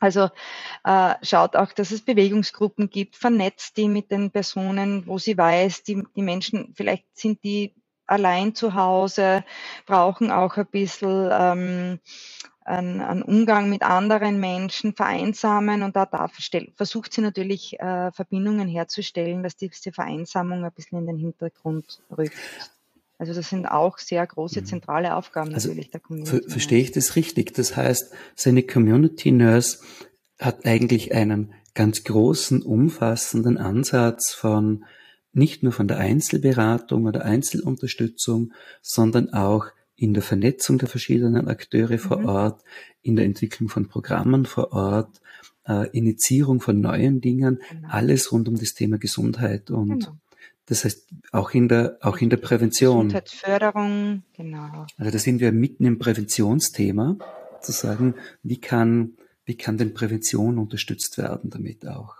Also 0.00 0.30
äh, 0.84 1.14
schaut 1.22 1.56
auch, 1.56 1.72
dass 1.72 1.90
es 1.90 2.02
Bewegungsgruppen 2.02 2.90
gibt, 2.90 3.16
vernetzt 3.16 3.76
die 3.76 3.88
mit 3.88 4.10
den 4.10 4.30
Personen, 4.30 5.06
wo 5.06 5.18
sie 5.18 5.36
weiß, 5.36 5.82
die, 5.82 6.02
die 6.14 6.22
Menschen, 6.22 6.72
vielleicht 6.74 7.04
sind 7.16 7.42
die 7.44 7.74
allein 8.06 8.54
zu 8.54 8.74
Hause, 8.74 9.44
brauchen 9.86 10.30
auch 10.30 10.56
ein 10.56 10.66
bisschen 10.66 11.28
ähm, 11.30 12.00
einen, 12.64 13.00
einen 13.00 13.22
Umgang 13.22 13.70
mit 13.70 13.82
anderen 13.82 14.40
Menschen, 14.40 14.94
vereinsamen 14.94 15.82
und 15.82 15.96
da, 15.96 16.06
da 16.06 16.28
versucht 16.76 17.12
sie 17.12 17.20
natürlich 17.20 17.78
äh, 17.80 18.12
Verbindungen 18.12 18.68
herzustellen, 18.68 19.42
dass 19.42 19.56
diese 19.56 19.92
Vereinsamung 19.92 20.64
ein 20.64 20.72
bisschen 20.72 20.98
in 20.98 21.06
den 21.06 21.18
Hintergrund 21.18 22.02
rückt. 22.16 22.36
Also 23.18 23.34
das 23.34 23.50
sind 23.50 23.66
auch 23.66 23.98
sehr 23.98 24.24
große 24.24 24.60
mhm. 24.60 24.66
zentrale 24.66 25.16
Aufgaben 25.16 25.52
also 25.52 25.68
natürlich 25.68 25.90
der 25.90 26.00
Community. 26.00 26.30
Ver 26.30 26.50
verstehe 26.50 26.80
ich 26.80 26.92
das 26.92 27.16
richtig? 27.16 27.52
Das 27.52 27.76
heißt, 27.76 28.12
seine 28.36 28.62
Community 28.62 29.32
Nurse 29.32 29.78
hat 30.38 30.64
eigentlich 30.64 31.12
einen 31.12 31.52
ganz 31.74 32.04
großen, 32.04 32.62
umfassenden 32.62 33.58
Ansatz 33.58 34.32
von 34.32 34.84
nicht 35.32 35.62
nur 35.62 35.72
von 35.72 35.88
der 35.88 35.98
Einzelberatung 35.98 37.06
oder 37.06 37.24
Einzelunterstützung, 37.24 38.52
sondern 38.82 39.32
auch 39.32 39.66
in 39.96 40.14
der 40.14 40.22
Vernetzung 40.22 40.78
der 40.78 40.88
verschiedenen 40.88 41.48
Akteure 41.48 41.92
mhm. 41.92 41.98
vor 41.98 42.24
Ort, 42.24 42.62
in 43.02 43.16
der 43.16 43.24
Entwicklung 43.24 43.68
von 43.68 43.88
Programmen 43.88 44.46
vor 44.46 44.72
Ort, 44.72 45.20
äh, 45.66 45.88
Initiierung 45.90 46.60
von 46.60 46.80
neuen 46.80 47.20
Dingen, 47.20 47.60
genau. 47.68 47.88
alles 47.88 48.32
rund 48.32 48.48
um 48.48 48.56
das 48.56 48.74
Thema 48.74 48.98
Gesundheit 48.98 49.70
und 49.70 50.00
genau. 50.04 50.16
Das 50.68 50.84
heißt, 50.84 51.08
auch 51.32 51.52
in 51.52 51.68
der, 51.68 51.98
auch 52.02 52.18
in 52.18 52.30
der 52.30 52.36
Prävention. 52.36 53.08
Gesundheitsförderung, 53.08 54.22
genau. 54.36 54.86
Also 54.96 55.10
da 55.10 55.18
sind 55.18 55.40
wir 55.40 55.50
mitten 55.52 55.84
im 55.86 55.98
Präventionsthema, 55.98 57.16
zu 57.62 57.72
sagen, 57.72 58.14
wie 58.42 58.60
kann, 58.60 59.16
wie 59.44 59.56
kann 59.56 59.78
denn 59.78 59.94
Prävention 59.94 60.58
unterstützt 60.58 61.16
werden 61.16 61.50
damit 61.50 61.86
auch? 61.86 62.16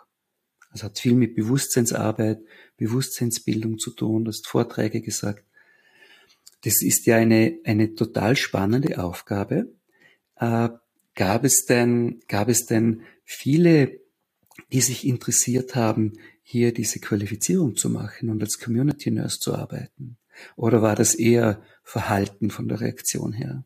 Das 0.73 0.83
hat 0.83 0.99
viel 0.99 1.14
mit 1.14 1.35
Bewusstseinsarbeit, 1.35 2.40
Bewusstseinsbildung 2.76 3.78
zu 3.78 3.90
tun, 3.90 4.25
du 4.25 4.31
hast 4.31 4.47
Vorträge 4.47 5.00
gesagt. 5.00 5.45
Das 6.64 6.83
ist 6.83 7.07
ja 7.07 7.17
eine, 7.17 7.59
eine 7.64 7.95
total 7.95 8.37
spannende 8.37 9.02
Aufgabe, 9.02 9.69
Äh, 10.40 10.69
gab 11.14 11.45
es 11.45 11.67
denn, 11.67 12.21
gab 12.28 12.49
es 12.49 12.64
denn 12.67 13.02
viele, 13.25 14.00
die 14.73 14.81
sich 14.81 15.05
interessiert 15.05 15.75
haben, 15.75 16.12
hier 16.50 16.73
diese 16.73 16.99
Qualifizierung 16.99 17.76
zu 17.76 17.90
machen 17.90 18.31
und 18.31 18.43
als 18.43 18.59
Community 18.59 19.11
Nurse 19.11 19.38
zu 19.38 19.55
arbeiten? 19.55 20.17
Oder 20.57 20.81
war 20.81 20.97
das 20.97 21.14
eher 21.14 21.61
Verhalten 21.85 22.49
von 22.49 22.69
der 22.69 22.81
Reaktion 22.81 23.35
her? 23.35 23.64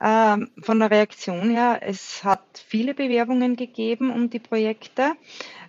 Ähm, 0.00 0.50
von 0.62 0.78
der 0.78 0.90
Reaktion 0.90 1.50
her, 1.50 1.80
es 1.82 2.24
hat 2.24 2.64
viele 2.66 2.94
Bewerbungen 2.94 3.54
gegeben 3.54 4.10
um 4.10 4.30
die 4.30 4.38
Projekte. 4.38 5.12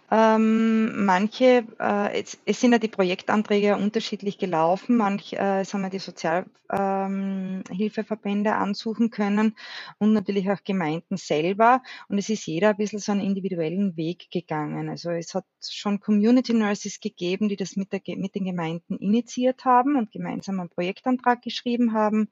Ähm, 0.10 1.06
manche, 1.06 1.66
äh, 1.80 2.22
es, 2.22 2.38
es, 2.46 2.62
sind 2.62 2.72
ja 2.72 2.80
die 2.80 2.88
Projektanträge 2.88 3.76
unterschiedlich 3.76 4.38
gelaufen. 4.38 4.96
Manche 4.96 5.36
äh, 5.36 5.66
haben 5.66 5.82
wir 5.82 5.90
die 5.90 6.00
Sozialhilfeverbände 6.00 8.52
ähm, 8.52 8.56
ansuchen 8.56 9.10
können 9.10 9.58
und 9.98 10.14
natürlich 10.14 10.50
auch 10.50 10.64
Gemeinden 10.64 11.18
selber. 11.18 11.84
Und 12.08 12.20
es 12.20 12.30
ist 12.30 12.48
jeder 12.48 12.70
ein 12.70 12.78
bisschen 12.78 13.00
so 13.00 13.12
einen 13.12 13.20
individuellen 13.20 13.98
Weg 13.98 14.32
gegangen. 14.32 14.88
Also 14.88 15.12
es 15.12 15.36
hat 15.36 15.44
schon 15.62 16.00
Community 16.00 16.54
Nurses 16.54 17.02
gegeben, 17.02 17.50
die 17.50 17.58
das 17.58 17.76
mit, 17.76 17.92
der, 17.92 18.00
mit 18.16 18.34
den 18.34 18.46
Gemeinden 18.46 18.96
initiiert 19.00 19.66
haben 19.66 19.98
und 19.98 20.14
gemeinsam 20.14 20.62
einen 20.62 20.70
Projektantrag 20.70 21.42
geschrieben 21.42 21.92
haben. 21.92 22.30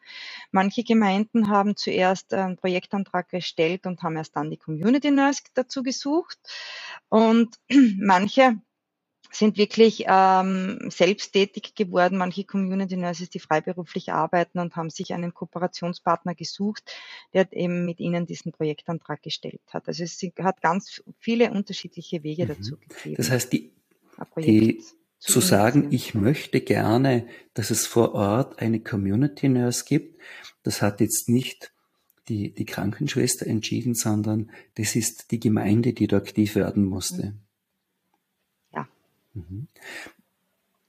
Manche 0.51 0.85
Gemeinden 0.85 1.49
haben 1.49 1.75
zuerst 1.75 2.33
einen 2.33 2.55
Projektantrag 2.55 3.27
gestellt 3.27 3.85
und 3.85 4.01
haben 4.01 4.15
erst 4.15 4.37
dann 4.37 4.49
die 4.49 4.55
Community 4.55 5.11
Nurse 5.11 5.43
dazu 5.53 5.83
gesucht. 5.83 6.39
Und 7.09 7.57
manche 7.97 8.59
sind 9.35 9.57
wirklich 9.57 10.05
ähm, 10.07 10.79
selbsttätig 10.89 11.75
geworden, 11.75 12.17
manche 12.17 12.45
Community 12.45 12.95
Nurses, 12.95 13.29
die 13.29 13.39
freiberuflich 13.39 14.11
arbeiten 14.11 14.59
und 14.59 14.75
haben 14.75 14.89
sich 14.89 15.13
einen 15.13 15.33
Kooperationspartner 15.33 16.35
gesucht, 16.35 16.83
der 17.33 17.51
eben 17.51 17.85
mit 17.85 17.99
ihnen 17.99 18.25
diesen 18.25 18.51
Projektantrag 18.51 19.21
gestellt 19.21 19.61
hat. 19.69 19.87
Also 19.87 20.03
es 20.03 20.21
hat 20.39 20.61
ganz 20.61 21.03
viele 21.19 21.51
unterschiedliche 21.51 22.23
Wege 22.23 22.45
mhm. 22.45 22.47
dazu 22.49 22.77
gegeben. 22.77 23.15
Das 23.17 23.29
heißt, 23.29 23.51
die, 23.51 23.73
die 24.37 24.83
zu, 25.19 25.33
zu 25.33 25.39
sagen, 25.41 25.87
ich 25.91 26.13
möchte 26.13 26.61
gerne, 26.61 27.27
dass 27.53 27.71
es 27.71 27.87
vor 27.87 28.13
Ort 28.13 28.59
eine 28.59 28.79
Community 28.79 29.49
Nurse 29.49 29.83
gibt, 29.85 30.21
das 30.63 30.81
hat 30.81 31.01
jetzt 31.01 31.29
nicht 31.29 31.73
die, 32.27 32.53
die 32.53 32.65
Krankenschwester 32.65 33.45
entschieden, 33.45 33.93
sondern 33.93 34.51
das 34.75 34.95
ist 34.95 35.31
die 35.31 35.39
Gemeinde, 35.39 35.93
die 35.93 36.07
da 36.07 36.17
aktiv 36.17 36.55
werden 36.55 36.85
musste. 36.85 37.27
Mhm. 37.27 37.44
Mhm. 39.35 39.67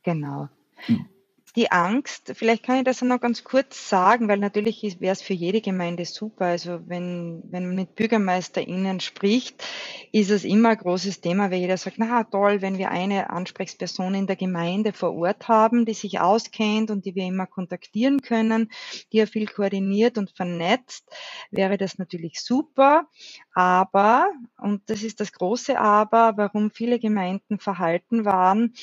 Genau. 0.04 0.48
Mhm 0.88 1.15
die 1.56 1.72
Angst, 1.72 2.32
vielleicht 2.34 2.62
kann 2.62 2.76
ich 2.76 2.84
das 2.84 3.00
noch 3.00 3.18
ganz 3.18 3.42
kurz 3.42 3.88
sagen, 3.88 4.28
weil 4.28 4.38
natürlich 4.38 4.82
wäre 5.00 5.14
es 5.14 5.22
für 5.22 5.32
jede 5.32 5.62
Gemeinde 5.62 6.04
super. 6.04 6.44
Also 6.44 6.80
wenn, 6.86 7.42
wenn 7.50 7.66
man 7.66 7.76
mit 7.76 7.94
BürgermeisterInnen 7.94 9.00
spricht, 9.00 9.64
ist 10.12 10.30
es 10.30 10.44
immer 10.44 10.70
ein 10.70 10.76
großes 10.76 11.22
Thema, 11.22 11.50
weil 11.50 11.60
jeder 11.60 11.78
sagt, 11.78 11.96
na 11.98 12.24
toll, 12.24 12.60
wenn 12.60 12.76
wir 12.76 12.90
eine 12.90 13.30
Ansprechperson 13.30 14.14
in 14.14 14.26
der 14.26 14.36
Gemeinde 14.36 14.92
vor 14.92 15.14
Ort 15.14 15.48
haben, 15.48 15.86
die 15.86 15.94
sich 15.94 16.20
auskennt 16.20 16.90
und 16.90 17.06
die 17.06 17.14
wir 17.14 17.24
immer 17.24 17.46
kontaktieren 17.46 18.20
können, 18.20 18.70
die 19.12 19.16
ja 19.16 19.26
viel 19.26 19.46
koordiniert 19.46 20.18
und 20.18 20.32
vernetzt, 20.36 21.08
wäre 21.50 21.78
das 21.78 21.96
natürlich 21.96 22.40
super. 22.40 23.08
Aber, 23.54 24.30
und 24.58 24.82
das 24.90 25.02
ist 25.02 25.20
das 25.20 25.32
große 25.32 25.80
Aber, 25.80 26.34
warum 26.36 26.70
viele 26.70 26.98
Gemeinden 26.98 27.58
verhalten 27.58 28.26
waren, 28.26 28.74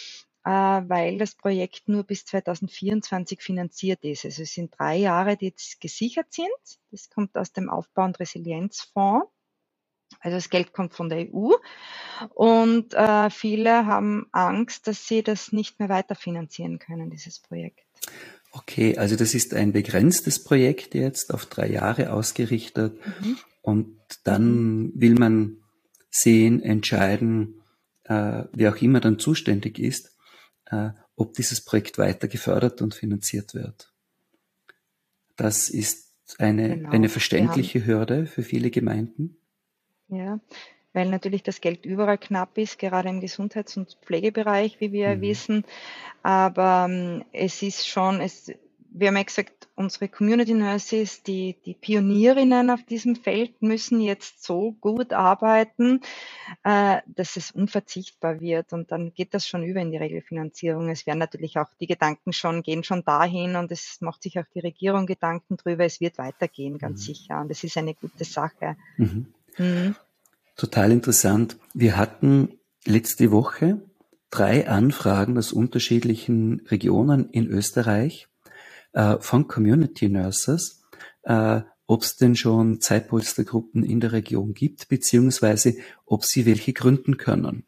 weil 0.43 1.17
das 1.17 1.35
Projekt 1.35 1.87
nur 1.87 2.03
bis 2.03 2.25
2024 2.25 3.41
finanziert 3.41 4.03
ist. 4.03 4.25
Also 4.25 4.43
es 4.43 4.53
sind 4.53 4.73
drei 4.77 4.97
Jahre, 4.97 5.37
die 5.37 5.47
jetzt 5.47 5.79
gesichert 5.79 6.27
sind. 6.31 6.47
Das 6.91 7.09
kommt 7.09 7.37
aus 7.37 7.53
dem 7.53 7.69
Aufbau- 7.69 8.05
und 8.05 8.19
Resilienzfonds. 8.19 9.27
Also 10.19 10.37
das 10.37 10.49
Geld 10.49 10.73
kommt 10.73 10.93
von 10.93 11.09
der 11.09 11.27
EU 11.33 11.53
und 12.35 12.93
äh, 12.93 13.29
viele 13.29 13.87
haben 13.87 14.27
Angst, 14.31 14.87
dass 14.87 15.07
sie 15.07 15.23
das 15.23 15.51
nicht 15.51 15.79
mehr 15.79 15.89
weiterfinanzieren 15.89 16.77
können, 16.77 17.09
dieses 17.09 17.39
Projekt. 17.39 17.79
Okay, 18.51 18.97
also 18.97 19.15
das 19.15 19.33
ist 19.33 19.55
ein 19.55 19.73
begrenztes 19.73 20.43
Projekt 20.43 20.93
jetzt 20.93 21.33
auf 21.33 21.47
drei 21.47 21.67
Jahre 21.67 22.13
ausgerichtet 22.13 22.93
mhm. 23.21 23.37
und 23.63 23.97
dann 24.23 24.91
will 24.93 25.15
man 25.15 25.57
sehen, 26.11 26.61
entscheiden, 26.61 27.61
äh, 28.03 28.43
wer 28.51 28.71
auch 28.71 28.81
immer 28.81 28.99
dann 28.99 29.17
zuständig 29.17 29.79
ist, 29.79 30.07
äh, 30.07 30.09
ob 31.15 31.33
dieses 31.33 31.61
Projekt 31.61 31.97
weiter 31.97 32.27
gefördert 32.27 32.81
und 32.81 32.93
finanziert 32.95 33.53
wird. 33.53 33.93
Das 35.35 35.69
ist 35.69 36.09
eine, 36.37 36.77
genau. 36.77 36.89
eine 36.89 37.09
verständliche 37.09 37.85
Hürde 37.85 38.25
für 38.25 38.43
viele 38.43 38.71
Gemeinden. 38.71 39.37
Ja, 40.07 40.39
weil 40.93 41.09
natürlich 41.09 41.43
das 41.43 41.59
Geld 41.59 41.85
überall 41.85 42.17
knapp 42.17 42.57
ist, 42.57 42.77
gerade 42.77 43.09
im 43.09 43.19
Gesundheits- 43.19 43.77
und 43.77 43.97
Pflegebereich, 44.03 44.79
wie 44.79 44.91
wir 44.91 45.15
mhm. 45.15 45.21
wissen. 45.21 45.65
Aber 46.21 46.87
ähm, 46.89 47.25
es 47.33 47.61
ist 47.61 47.87
schon, 47.87 48.21
es, 48.21 48.51
wir 48.95 49.07
haben 49.07 49.17
ja 49.17 49.23
gesagt, 49.23 49.67
unsere 49.75 50.07
Community 50.07 50.53
Nurses, 50.53 51.23
die, 51.23 51.57
die 51.65 51.73
Pionierinnen 51.73 52.69
auf 52.69 52.83
diesem 52.83 53.15
Feld 53.15 53.61
müssen 53.61 53.99
jetzt 53.99 54.43
so 54.43 54.73
gut 54.73 55.13
arbeiten, 55.13 56.01
äh, 56.63 56.99
dass 57.07 57.35
es 57.35 57.51
unverzichtbar 57.51 58.39
wird. 58.39 58.71
Und 58.71 58.91
dann 58.91 59.13
geht 59.13 59.33
das 59.33 59.47
schon 59.47 59.63
über 59.63 59.81
in 59.81 59.91
die 59.91 59.97
Regelfinanzierung. 59.97 60.89
Es 60.89 61.07
werden 61.07 61.17
natürlich 61.17 61.57
auch 61.57 61.69
die 61.79 61.87
Gedanken 61.87 62.33
schon, 62.33 62.61
gehen 62.61 62.83
schon 62.83 63.03
dahin 63.03 63.55
und 63.55 63.71
es 63.71 63.97
macht 63.99 64.21
sich 64.21 64.37
auch 64.37 64.45
die 64.53 64.59
Regierung 64.59 65.07
Gedanken 65.07 65.57
drüber. 65.57 65.85
Es 65.85 65.99
wird 65.99 66.19
weitergehen, 66.19 66.77
ganz 66.77 67.01
mhm. 67.01 67.13
sicher. 67.13 67.41
Und 67.41 67.49
es 67.49 67.63
ist 67.63 67.77
eine 67.77 67.95
gute 67.95 68.25
Sache. 68.25 68.77
Mhm. 68.97 69.33
Mhm. 69.57 69.95
Total 70.55 70.91
interessant. 70.91 71.57
Wir 71.73 71.97
hatten 71.97 72.59
letzte 72.85 73.31
Woche 73.31 73.81
drei 74.29 74.67
Anfragen 74.67 75.37
aus 75.37 75.51
unterschiedlichen 75.51 76.61
Regionen 76.67 77.29
in 77.31 77.47
Österreich 77.47 78.27
äh, 78.93 79.17
von 79.19 79.47
Community 79.47 80.09
Nurses, 80.09 80.83
äh, 81.23 81.61
ob 81.85 82.03
es 82.03 82.15
denn 82.15 82.35
schon 82.35 82.79
Zeitpolstergruppen 82.79 83.83
in 83.83 83.99
der 83.99 84.13
Region 84.13 84.53
gibt, 84.53 84.87
beziehungsweise 84.87 85.75
ob 86.05 86.25
sie 86.25 86.45
welche 86.45 86.73
gründen 86.73 87.17
können. 87.17 87.65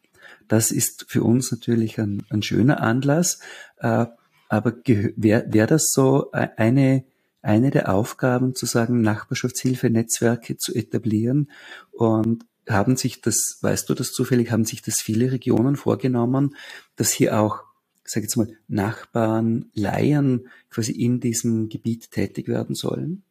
Das 0.48 0.70
ist 0.70 1.06
für 1.08 1.22
uns 1.22 1.50
natürlich 1.50 1.98
ein, 1.98 2.24
ein 2.30 2.42
schöner 2.42 2.80
Anlass, 2.80 3.40
äh, 3.78 4.06
aber 4.48 4.74
wäre 4.84 5.44
wär 5.52 5.66
das 5.66 5.90
so 5.92 6.30
e-, 6.32 6.48
eine, 6.56 7.04
eine 7.42 7.70
der 7.70 7.92
Aufgaben, 7.92 8.54
zu 8.54 8.66
sagen, 8.66 9.00
Nachbarschaftshilfe-Netzwerke 9.02 10.56
zu 10.56 10.74
etablieren 10.74 11.50
und 11.92 12.44
haben 12.68 12.96
sich 12.96 13.20
das, 13.20 13.58
weißt 13.60 13.88
du 13.88 13.94
das 13.94 14.12
zufällig, 14.12 14.50
haben 14.50 14.64
sich 14.64 14.82
das 14.82 15.00
viele 15.00 15.30
Regionen 15.30 15.76
vorgenommen, 15.76 16.56
dass 16.96 17.12
hier 17.12 17.38
auch 17.38 17.65
sage 18.06 18.24
jetzt 18.24 18.36
mal, 18.36 18.56
Nachbarn, 18.68 19.70
Laien 19.74 20.48
quasi 20.70 20.92
in 20.92 21.20
diesem 21.20 21.68
Gebiet 21.68 22.10
tätig 22.10 22.48
werden 22.48 22.74
sollen? 22.74 23.22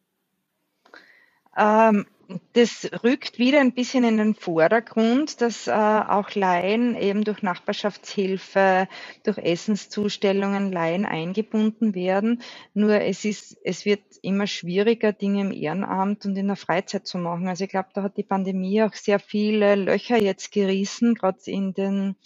Ähm, 1.56 2.06
das 2.54 2.90
rückt 3.04 3.38
wieder 3.38 3.60
ein 3.60 3.72
bisschen 3.72 4.04
in 4.04 4.16
den 4.16 4.34
Vordergrund, 4.34 5.40
dass 5.40 5.68
äh, 5.68 5.70
auch 5.70 6.34
Laien 6.34 6.96
eben 6.96 7.24
durch 7.24 7.42
Nachbarschaftshilfe, 7.42 8.88
durch 9.22 9.38
Essenszustellungen 9.38 10.72
Laien 10.72 11.04
eingebunden 11.04 11.94
werden. 11.94 12.42
Nur 12.74 13.00
es 13.00 13.24
ist, 13.24 13.56
es 13.64 13.84
wird 13.84 14.02
immer 14.22 14.46
schwieriger, 14.46 15.12
Dinge 15.12 15.42
im 15.42 15.52
Ehrenamt 15.52 16.26
und 16.26 16.36
in 16.36 16.48
der 16.48 16.56
Freizeit 16.56 17.06
zu 17.06 17.18
machen. 17.18 17.48
Also 17.48 17.64
ich 17.64 17.70
glaube, 17.70 17.90
da 17.94 18.02
hat 18.02 18.16
die 18.16 18.24
Pandemie 18.24 18.82
auch 18.82 18.94
sehr 18.94 19.20
viele 19.20 19.76
Löcher 19.76 20.20
jetzt 20.20 20.50
gerissen, 20.50 21.14
gerade 21.14 21.38
in 21.46 21.74
den 21.74 22.16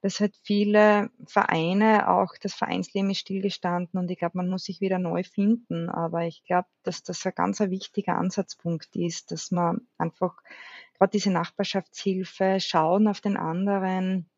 dass 0.00 0.20
halt 0.20 0.34
viele 0.42 1.10
Vereine, 1.26 2.08
auch 2.08 2.34
das 2.40 2.54
Vereinsleben 2.54 3.10
ist 3.10 3.18
stillgestanden 3.18 3.98
und 3.98 4.10
ich 4.10 4.18
glaube, 4.18 4.36
man 4.36 4.48
muss 4.48 4.64
sich 4.64 4.80
wieder 4.80 4.98
neu 4.98 5.24
finden. 5.24 5.88
Aber 5.88 6.24
ich 6.24 6.44
glaube, 6.44 6.68
dass 6.84 7.02
das 7.02 7.24
ein 7.26 7.32
ganz 7.34 7.60
wichtiger 7.60 8.16
Ansatzpunkt 8.16 8.94
ist, 8.96 9.32
dass 9.32 9.50
man 9.50 9.80
einfach 9.98 10.36
gerade 10.96 11.10
diese 11.10 11.30
Nachbarschaftshilfe 11.30 12.58
schauen 12.60 13.08
auf 13.08 13.20
den 13.20 13.36
anderen, 13.36 14.28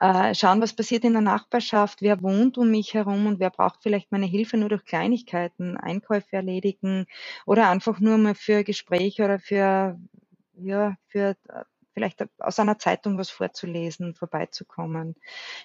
äh, 0.00 0.34
schauen, 0.34 0.60
was 0.60 0.74
passiert 0.74 1.04
in 1.04 1.12
der 1.12 1.22
Nachbarschaft, 1.22 2.02
wer 2.02 2.22
wohnt 2.22 2.58
um 2.58 2.70
mich 2.70 2.94
herum 2.94 3.26
und 3.26 3.38
wer 3.38 3.50
braucht 3.50 3.82
vielleicht 3.82 4.10
meine 4.10 4.26
Hilfe 4.26 4.56
nur 4.56 4.68
durch 4.68 4.84
Kleinigkeiten, 4.84 5.76
Einkäufe 5.76 6.36
erledigen 6.36 7.06
oder 7.46 7.68
einfach 7.68 8.00
nur 8.00 8.18
mal 8.18 8.34
für 8.34 8.64
Gespräche 8.64 9.24
oder 9.24 9.38
für 9.38 9.98
ja, 10.54 10.96
für 11.08 11.36
vielleicht 11.94 12.24
aus 12.38 12.58
einer 12.58 12.78
Zeitung 12.78 13.18
was 13.18 13.30
vorzulesen, 13.30 14.14
vorbeizukommen. 14.14 15.16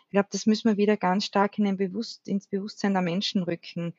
Ich 0.06 0.12
glaube, 0.12 0.30
das 0.32 0.46
müssen 0.46 0.70
wir 0.70 0.78
wieder 0.78 0.98
ganz 0.98 1.26
stark 1.26 1.58
in 1.58 1.66
den 1.66 1.78
Bewusst 1.78 2.28
ins 2.28 2.48
Bewusstsein 2.48 2.94
der 2.94 3.02
Menschen 3.02 3.44
rücken. 3.44 3.94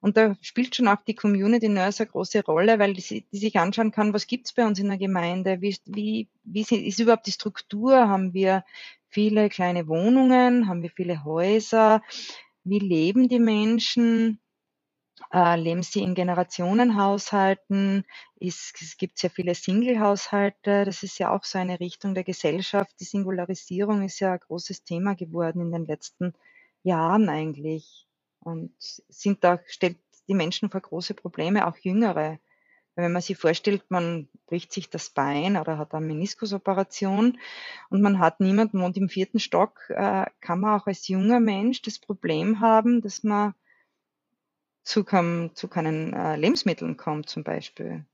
Und 0.00 0.16
da 0.16 0.36
spielt 0.40 0.74
schon 0.74 0.88
auch 0.88 1.02
die 1.06 1.14
Community 1.14 1.68
Nurse 1.68 2.02
eine 2.02 2.10
große 2.10 2.44
Rolle, 2.44 2.80
weil 2.80 2.92
die, 2.92 3.24
die 3.30 3.38
sich 3.38 3.56
anschauen 3.58 3.92
kann, 3.92 4.12
was 4.12 4.26
gibt's 4.26 4.52
bei 4.52 4.66
uns 4.66 4.80
in 4.80 4.88
der 4.88 4.98
Gemeinde, 4.98 5.60
wie, 5.60 5.76
wie, 5.86 6.28
wie 6.42 6.62
ist 6.62 6.98
überhaupt 6.98 7.26
die 7.28 7.32
Struktur, 7.32 8.08
haben 8.08 8.34
wir 8.34 8.64
viele 9.08 9.48
kleine 9.48 9.86
Wohnungen, 9.86 10.66
haben 10.68 10.82
wir 10.82 10.90
viele 10.90 11.22
Häuser, 11.22 12.02
wie 12.64 12.80
leben 12.80 13.28
die 13.28 13.38
Menschen, 13.38 14.40
äh, 15.32 15.56
leben 15.56 15.82
sie 15.82 16.02
in 16.02 16.14
Generationenhaushalten? 16.14 18.04
Ist, 18.36 18.80
es 18.80 18.96
gibt 18.96 19.18
sehr 19.18 19.30
viele 19.30 19.54
Single-Haushalte. 19.54 20.84
Das 20.84 21.02
ist 21.02 21.18
ja 21.18 21.34
auch 21.34 21.44
so 21.44 21.58
eine 21.58 21.80
Richtung 21.80 22.14
der 22.14 22.24
Gesellschaft. 22.24 22.94
Die 23.00 23.04
Singularisierung 23.04 24.02
ist 24.02 24.20
ja 24.20 24.32
ein 24.32 24.40
großes 24.40 24.84
Thema 24.84 25.14
geworden 25.14 25.60
in 25.60 25.72
den 25.72 25.86
letzten 25.86 26.34
Jahren 26.82 27.28
eigentlich 27.28 28.06
und 28.40 28.72
sind 28.78 29.44
da, 29.44 29.60
stellt 29.66 29.98
die 30.28 30.34
Menschen 30.34 30.70
vor 30.70 30.80
große 30.80 31.14
Probleme, 31.14 31.66
auch 31.66 31.76
Jüngere. 31.78 32.38
Wenn 32.94 33.12
man 33.12 33.22
sich 33.22 33.38
vorstellt, 33.38 33.84
man 33.88 34.28
bricht 34.46 34.72
sich 34.72 34.90
das 34.90 35.08
Bein 35.10 35.56
oder 35.56 35.78
hat 35.78 35.94
eine 35.94 36.04
Meniskusoperation 36.04 37.38
und 37.88 38.02
man 38.02 38.18
hat 38.18 38.40
niemanden 38.40 38.82
und 38.82 38.98
im 38.98 39.08
vierten 39.08 39.40
Stock, 39.40 39.88
äh, 39.88 40.26
kann 40.40 40.60
man 40.60 40.78
auch 40.78 40.86
als 40.86 41.08
junger 41.08 41.40
Mensch 41.40 41.80
das 41.80 41.98
Problem 41.98 42.60
haben, 42.60 43.00
dass 43.00 43.22
man 43.22 43.54
zu, 44.84 45.04
zu 45.54 45.68
keinen 45.68 46.12
äh, 46.12 46.36
Lebensmitteln 46.36 46.96
kommt 46.96 47.28
zum 47.28 47.44
Beispiel. 47.44 48.04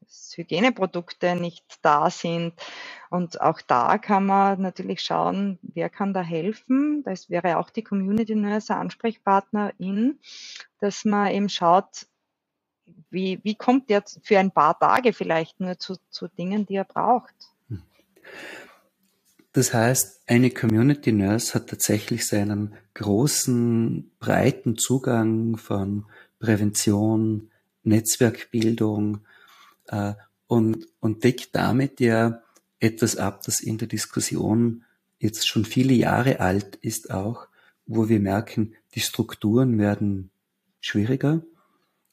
Dass 0.00 0.32
Hygieneprodukte 0.36 1.34
nicht 1.36 1.64
da 1.82 2.10
sind. 2.10 2.54
Und 3.10 3.40
auch 3.40 3.60
da 3.60 3.98
kann 3.98 4.26
man 4.26 4.60
natürlich 4.60 5.00
schauen, 5.02 5.58
wer 5.62 5.90
kann 5.90 6.14
da 6.14 6.22
helfen. 6.22 7.02
Das 7.04 7.28
wäre 7.30 7.58
auch 7.58 7.70
die 7.70 7.82
Community 7.82 8.34
Nurse 8.34 8.74
Ansprechpartnerin, 8.74 10.18
dass 10.80 11.04
man 11.04 11.32
eben 11.32 11.48
schaut, 11.48 12.06
wie, 13.10 13.40
wie 13.42 13.54
kommt 13.54 13.90
der 13.90 14.02
für 14.22 14.38
ein 14.38 14.50
paar 14.50 14.78
Tage 14.78 15.12
vielleicht 15.12 15.60
nur 15.60 15.78
zu, 15.78 15.96
zu 16.10 16.28
Dingen, 16.28 16.66
die 16.66 16.76
er 16.76 16.84
braucht. 16.84 17.34
Das 19.58 19.74
heißt, 19.74 20.20
eine 20.28 20.50
Community 20.50 21.10
Nurse 21.10 21.52
hat 21.52 21.68
tatsächlich 21.68 22.28
seinen 22.28 22.74
großen, 22.94 24.08
breiten 24.20 24.78
Zugang 24.78 25.56
von 25.56 26.04
Prävention, 26.38 27.50
Netzwerkbildung 27.82 29.22
äh, 29.88 30.12
und, 30.46 30.86
und 31.00 31.24
deckt 31.24 31.56
damit 31.56 31.98
ja 31.98 32.40
etwas 32.78 33.16
ab, 33.16 33.42
das 33.46 33.60
in 33.60 33.78
der 33.78 33.88
Diskussion 33.88 34.84
jetzt 35.18 35.48
schon 35.48 35.64
viele 35.64 35.94
Jahre 35.94 36.38
alt 36.38 36.76
ist 36.76 37.10
auch, 37.10 37.48
wo 37.84 38.08
wir 38.08 38.20
merken, 38.20 38.74
die 38.94 39.00
Strukturen 39.00 39.76
werden 39.76 40.30
schwieriger. 40.80 41.42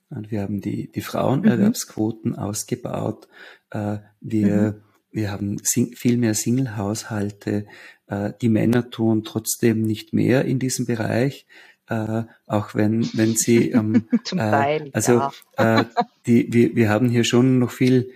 Und 0.09 0.31
wir 0.31 0.41
haben 0.41 0.61
die, 0.61 0.91
die 0.91 1.01
Frauenerwerbsquoten 1.01 2.31
mhm. 2.31 2.39
ausgebaut. 2.39 3.27
Äh, 3.69 3.99
wir, 4.19 4.73
mhm. 4.73 4.81
Wir 5.15 5.31
haben 5.31 5.57
viel 5.63 6.17
mehr 6.17 6.33
Single-Haushalte. 6.33 7.65
Äh, 8.07 8.33
die 8.41 8.49
Männer 8.49 8.89
tun 8.89 9.23
trotzdem 9.23 9.81
nicht 9.81 10.13
mehr 10.13 10.45
in 10.45 10.59
diesem 10.59 10.85
Bereich 10.85 11.47
äh, 11.87 12.23
auch 12.47 12.73
wenn, 12.73 13.07
wenn 13.13 13.35
sie 13.35 13.69
ähm, 13.71 14.07
Zum 14.23 14.39
äh, 14.39 14.51
Teil, 14.51 14.89
also 14.93 15.29
ja. 15.57 15.85
die, 16.25 16.51
wir, 16.51 16.75
wir 16.75 16.89
haben 16.89 17.09
hier 17.09 17.23
schon 17.23 17.59
noch 17.59 17.71
viel 17.71 18.11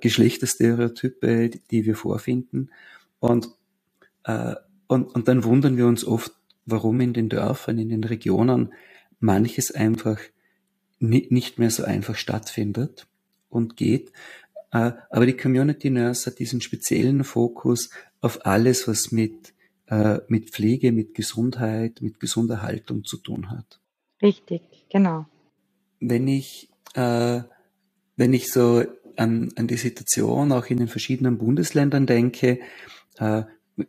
Geschlechterstereotype, 0.00 1.48
die, 1.70 1.86
wir 1.86 1.96
vorfinden 1.96 2.70
und, 3.20 3.48
und, 4.86 5.14
und 5.14 5.26
dann 5.26 5.44
wundern 5.44 5.78
wir 5.78 5.86
uns 5.86 6.04
oft, 6.04 6.30
warum 6.66 7.00
in 7.00 7.14
den 7.14 7.30
Dörfern, 7.30 7.78
in 7.78 7.88
den 7.88 8.04
Regionen 8.04 8.74
manches 9.18 9.74
einfach 9.74 10.18
nicht 10.98 11.58
mehr 11.58 11.70
so 11.70 11.84
einfach 11.84 12.16
stattfindet 12.16 13.06
und 13.48 13.78
geht. 13.78 14.12
Äh, 14.72 14.92
aber 15.10 15.26
die 15.26 15.36
Community 15.36 15.90
Nurse 15.90 16.30
hat 16.30 16.38
diesen 16.38 16.60
speziellen 16.60 17.24
Fokus 17.24 17.90
auf 18.20 18.46
alles, 18.46 18.88
was 18.88 19.12
mit 19.12 19.52
äh, 19.92 20.20
mit 20.28 20.50
Pflege, 20.50 20.90
mit 20.90 21.14
Gesundheit, 21.14 22.00
mit 22.00 22.18
gesunder 22.18 22.62
Haltung 22.62 23.04
zu 23.04 23.18
tun 23.18 23.50
hat. 23.50 23.80
Richtig, 24.22 24.62
genau. 24.88 25.26
Wenn 26.00 26.28
ich, 26.28 26.70
äh, 26.94 27.42
wenn 28.16 28.32
ich 28.32 28.50
so 28.50 28.84
an, 29.16 29.50
an 29.56 29.66
die 29.66 29.76
Situation 29.76 30.52
auch 30.52 30.66
in 30.66 30.78
den 30.78 30.88
verschiedenen 30.88 31.36
Bundesländern 31.36 32.06
denke, 32.06 32.60
äh, 33.18 33.42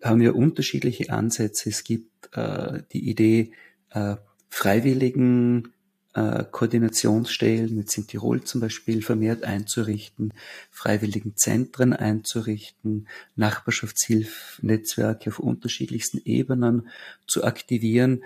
haben 0.04 0.20
wir 0.20 0.36
unterschiedliche 0.36 1.10
Ansätze. 1.10 1.70
Es 1.70 1.84
gibt 1.84 2.36
äh, 2.36 2.84
die 2.92 3.10
Idee, 3.10 3.52
äh, 3.92 4.18
freiwilligen 4.50 5.73
Koordinationsstellen, 6.14 7.78
jetzt 7.78 7.98
in 7.98 8.06
Tirol 8.06 8.44
zum 8.44 8.62
Beispiel, 8.62 9.02
vermehrt 9.02 9.44
einzurichten, 9.44 10.34
freiwilligen 10.70 11.36
Zentren 11.36 11.92
einzurichten, 11.94 13.08
Nachbarschaftshilfnetzwerke 13.36 15.32
auf 15.32 15.40
unterschiedlichsten 15.40 16.22
Ebenen 16.24 16.88
zu 17.26 17.44
aktivieren 17.44 18.24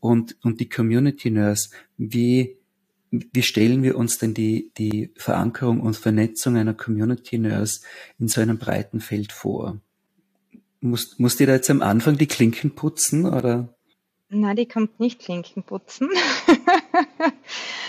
und, 0.00 0.36
und 0.42 0.60
die 0.60 0.68
Community 0.68 1.30
Nurse, 1.30 1.70
wie, 1.96 2.58
wie 3.10 3.42
stellen 3.42 3.82
wir 3.82 3.96
uns 3.96 4.18
denn 4.18 4.34
die, 4.34 4.70
die 4.76 5.10
Verankerung 5.16 5.80
und 5.80 5.96
Vernetzung 5.96 6.56
einer 6.56 6.74
Community 6.74 7.38
Nurse 7.38 7.80
in 8.18 8.28
so 8.28 8.42
einem 8.42 8.58
breiten 8.58 9.00
Feld 9.00 9.32
vor? 9.32 9.80
Muss, 10.80 11.18
muss 11.18 11.36
die 11.36 11.46
da 11.46 11.54
jetzt 11.54 11.70
am 11.70 11.80
Anfang 11.80 12.18
die 12.18 12.26
Klinken 12.26 12.74
putzen 12.74 13.24
oder? 13.24 13.74
Na, 14.34 14.54
die 14.54 14.66
kommt 14.66 14.98
nicht 14.98 15.20
Klinken 15.20 15.62
putzen. 15.62 16.08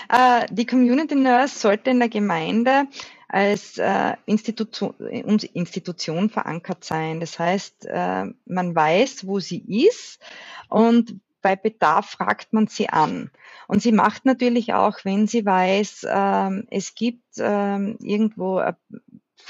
Äh, 0.10 0.46
die 0.52 0.66
Community 0.66 1.16
Nurse 1.16 1.58
sollte 1.58 1.90
in 1.90 2.00
der 2.00 2.10
Gemeinde 2.10 2.88
als 3.30 3.78
äh, 3.78 4.16
Institution, 4.26 4.94
Institution 5.00 6.30
verankert 6.30 6.84
sein. 6.84 7.22
Das 7.22 7.40
heißt, 7.40 7.86
äh, 7.86 8.26
man 8.46 8.76
weiß, 8.76 9.26
wo 9.26 9.40
sie 9.40 9.64
ist 9.88 10.20
und 10.68 11.22
bei 11.42 11.56
Bedarf 11.56 12.10
fragt 12.10 12.52
man 12.52 12.68
sie 12.68 12.90
an. 12.90 13.32
Und 13.68 13.82
sie 13.82 13.94
macht 13.94 14.26
natürlich 14.26 14.74
auch, 14.74 15.00
wenn 15.04 15.26
sie 15.26 15.46
weiß, 15.46 16.06
ähm, 16.10 16.68
es 16.70 16.94
gibt 16.96 17.24
ähm, 17.38 17.98
irgendwo 18.02 18.62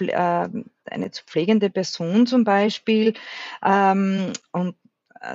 eine 0.05 1.11
zu 1.11 1.23
pflegende 1.25 1.71
Person 1.71 2.27
zum 2.27 2.43
Beispiel 2.43 3.15
ähm, 3.65 4.33
und 4.51 4.75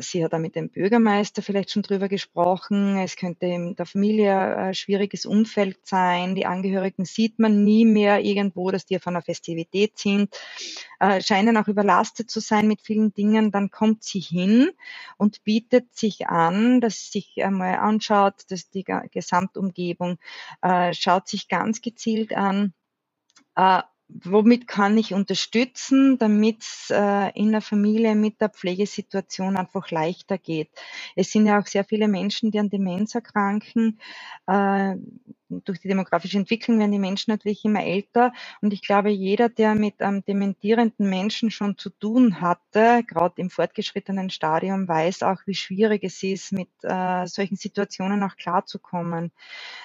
sie 0.01 0.25
hat 0.25 0.33
da 0.33 0.39
mit 0.39 0.55
dem 0.55 0.71
Bürgermeister 0.71 1.43
vielleicht 1.43 1.71
schon 1.71 1.83
drüber 1.83 2.09
gesprochen. 2.09 2.99
Es 2.99 3.17
könnte 3.17 3.47
in 3.47 3.77
der 3.77 3.87
Familie 3.87 4.37
ein 4.37 4.75
schwieriges 4.75 5.27
Umfeld 5.27 5.87
sein. 5.87 6.35
Die 6.35 6.47
Angehörigen 6.47 7.05
sieht 7.05 7.39
man 7.39 7.65
nie 7.65 7.85
mehr 7.85 8.21
irgendwo, 8.21 8.71
dass 8.71 8.87
die 8.87 8.97
auf 8.97 9.07
einer 9.07 9.23
Festivität 9.23 9.99
sind, 9.99 10.35
äh, 11.01 11.21
scheinen 11.21 11.57
auch 11.57 11.69
überlastet 11.69 12.31
zu 12.31 12.41
sein 12.41 12.69
mit 12.69 12.83
vielen 12.83 13.13
Dingen. 13.15 13.51
Dann 13.51 13.71
kommt 13.71 14.05
sie 14.05 14.21
hin 14.21 14.71
und 15.17 15.45
bietet 15.45 15.97
sich 15.97 16.29
an, 16.29 16.81
dass 16.81 17.11
sie 17.11 17.21
sich 17.21 17.45
einmal 17.45 17.77
anschaut, 17.77 18.45
dass 18.51 18.71
die 18.71 18.85
Gesamtumgebung 18.85 20.19
äh, 20.63 20.93
schaut 20.93 21.29
sich 21.29 21.49
ganz 21.49 21.81
gezielt 21.81 22.35
an, 22.35 22.75
womit 24.09 24.67
kann 24.69 24.99
ich 24.99 25.15
unterstützen, 25.15 26.19
damit 26.19 26.63
es 26.63 26.91
äh, 26.91 27.31
in 27.39 27.53
der 27.53 27.61
Familie 27.63 28.15
mit 28.15 28.41
der 28.41 28.51
Pflegesituation 28.51 29.57
einfach 29.57 29.91
leichter 29.91 30.39
geht. 30.39 30.71
Es 31.17 31.33
sind 31.33 31.47
ja 31.47 31.61
auch 31.61 31.67
sehr 31.67 31.85
viele 31.85 32.09
Menschen, 32.09 32.51
die 32.51 32.59
an 32.59 32.71
Demenz 32.71 33.15
erkranken. 33.15 34.01
Äh, 34.47 34.97
durch 35.49 35.81
die 35.81 35.89
demografische 35.89 36.39
Entwicklung 36.39 36.79
werden 36.79 36.93
die 36.93 36.99
Menschen 36.99 37.31
natürlich 37.31 37.65
immer 37.65 37.85
älter. 37.85 38.33
Und 38.61 38.73
ich 38.73 38.83
glaube, 38.83 39.11
jeder, 39.11 39.49
der 39.49 39.75
mit 39.75 40.03
einem 40.03 40.25
dementierenden 40.25 41.09
Menschen 41.09 41.51
schon 41.51 41.79
zu 41.79 41.91
tun 41.91 42.41
hatte, 42.41 43.03
gerade 43.07 43.41
im 43.41 43.51
fortgeschrittenen 43.51 44.31
Stadium, 44.31 44.89
weiß 44.89 45.23
auch, 45.23 45.41
wie 45.47 45.55
schwierig 45.55 46.05
es 46.05 46.23
ist, 46.23 46.53
mit 46.53 46.69
äh, 46.83 47.27
solchen 47.27 47.57
Situationen 47.57 48.23
auch 48.23 48.37
klarzukommen. 48.37 49.33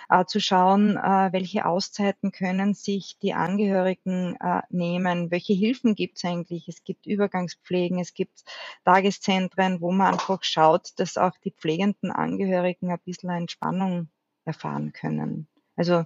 Äh, 0.09 0.25
zu 0.25 0.39
schauen, 0.39 0.97
äh, 0.97 1.31
welche 1.31 1.65
Auszeiten 1.65 2.31
können 2.31 2.73
sich 2.73 3.17
die 3.21 3.33
Angehörigen 3.33 4.35
äh, 4.39 4.61
nehmen, 4.69 5.31
welche 5.31 5.53
Hilfen 5.53 5.95
gibt 5.95 6.17
es 6.17 6.25
eigentlich. 6.25 6.67
Es 6.67 6.83
gibt 6.83 7.05
Übergangspflegen, 7.05 7.99
es 7.99 8.13
gibt 8.13 8.43
Tageszentren, 8.85 9.81
wo 9.81 9.91
man 9.91 10.13
einfach 10.13 10.43
schaut, 10.43 10.91
dass 10.97 11.17
auch 11.17 11.37
die 11.43 11.51
pflegenden 11.51 12.11
Angehörigen 12.11 12.91
ein 12.91 12.99
bisschen 13.05 13.29
Entspannung 13.29 14.09
erfahren 14.45 14.93
können. 14.93 15.47
Also 15.75 16.05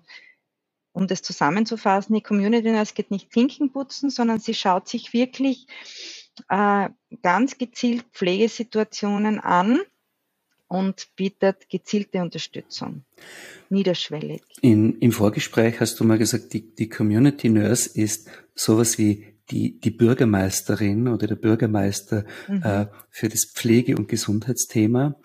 um 0.92 1.08
das 1.08 1.22
zusammenzufassen, 1.22 2.16
die 2.16 2.22
Community 2.22 2.72
Nurse 2.72 2.94
geht 2.94 3.12
nicht 3.12 3.30
Klinken 3.32 3.72
putzen, 3.72 4.10
sondern 4.10 4.40
sie 4.40 4.54
schaut 4.54 4.88
sich 4.88 5.14
wirklich 5.14 5.68
äh, 6.50 6.90
ganz 7.22 7.58
gezielt 7.58 8.06
Pflegesituationen 8.14 9.40
an 9.40 9.80
und 10.68 11.08
bietet 11.16 11.70
gezielte 11.70 12.20
Unterstützung, 12.22 13.04
niederschwellig. 13.70 14.42
In, 14.62 15.00
Im 15.00 15.12
Vorgespräch 15.12 15.80
hast 15.80 16.00
du 16.00 16.04
mal 16.04 16.18
gesagt, 16.18 16.54
die, 16.54 16.76
die 16.76 16.90
Community 16.90 17.50
Nurse 17.50 17.90
ist 17.94 18.30
sowas 18.54 18.98
wie 18.98 19.38
die, 19.50 19.80
die 19.80 19.92
Bürgermeisterin 19.92 21.08
oder 21.08 21.28
der 21.28 21.36
Bürgermeister 21.36 22.26
mhm. 22.48 22.64
äh, 22.64 22.88
für 23.10 23.30
das 23.30 23.46
Pflege- 23.46 23.96
und 23.96 24.10
Gesundheitsthema. 24.10 25.16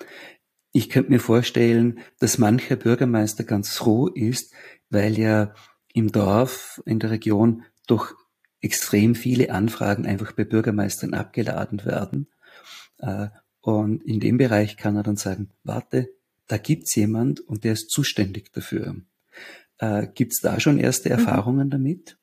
Ich 0.73 0.89
könnte 0.89 1.11
mir 1.11 1.21
vorstellen, 1.21 2.01
dass 2.19 2.39
mancher 2.39 2.77
Bürgermeister 2.77 3.45
ganz 3.45 3.77
froh 3.77 4.09
ist, 4.09 4.55
weil 4.89 5.19
ja 5.19 5.55
im 5.93 6.11
Dorf, 6.11 6.83
in 6.87 6.99
der 6.99 7.11
Region 7.11 7.65
doch 7.87 8.15
extrem 8.61 9.15
viele 9.15 9.51
Anfragen 9.51 10.07
einfach 10.07 10.33
bei 10.33 10.45
Bürgermeistern 10.45 11.15
abgeladen 11.15 11.85
werden. 11.85 12.29
Äh, 12.99 13.29
und 13.61 14.03
in 14.05 14.19
dem 14.19 14.39
Bereich 14.39 14.77
kann 14.77 14.97
er 14.97 15.03
dann 15.03 15.17
sagen, 15.17 15.51
warte, 15.63 16.09
da 16.47 16.57
gibt's 16.57 16.95
jemand 16.95 17.41
und 17.41 17.65
der 17.65 17.75
ist 17.75 17.91
zuständig 17.91 18.53
dafür. 18.53 18.97
Äh, 19.79 20.09
gibt's 20.15 20.41
da 20.41 20.59
schon 20.59 20.79
erste 20.79 21.11
mhm. 21.11 21.17
Erfahrungen 21.17 21.71
damit? 21.71 22.17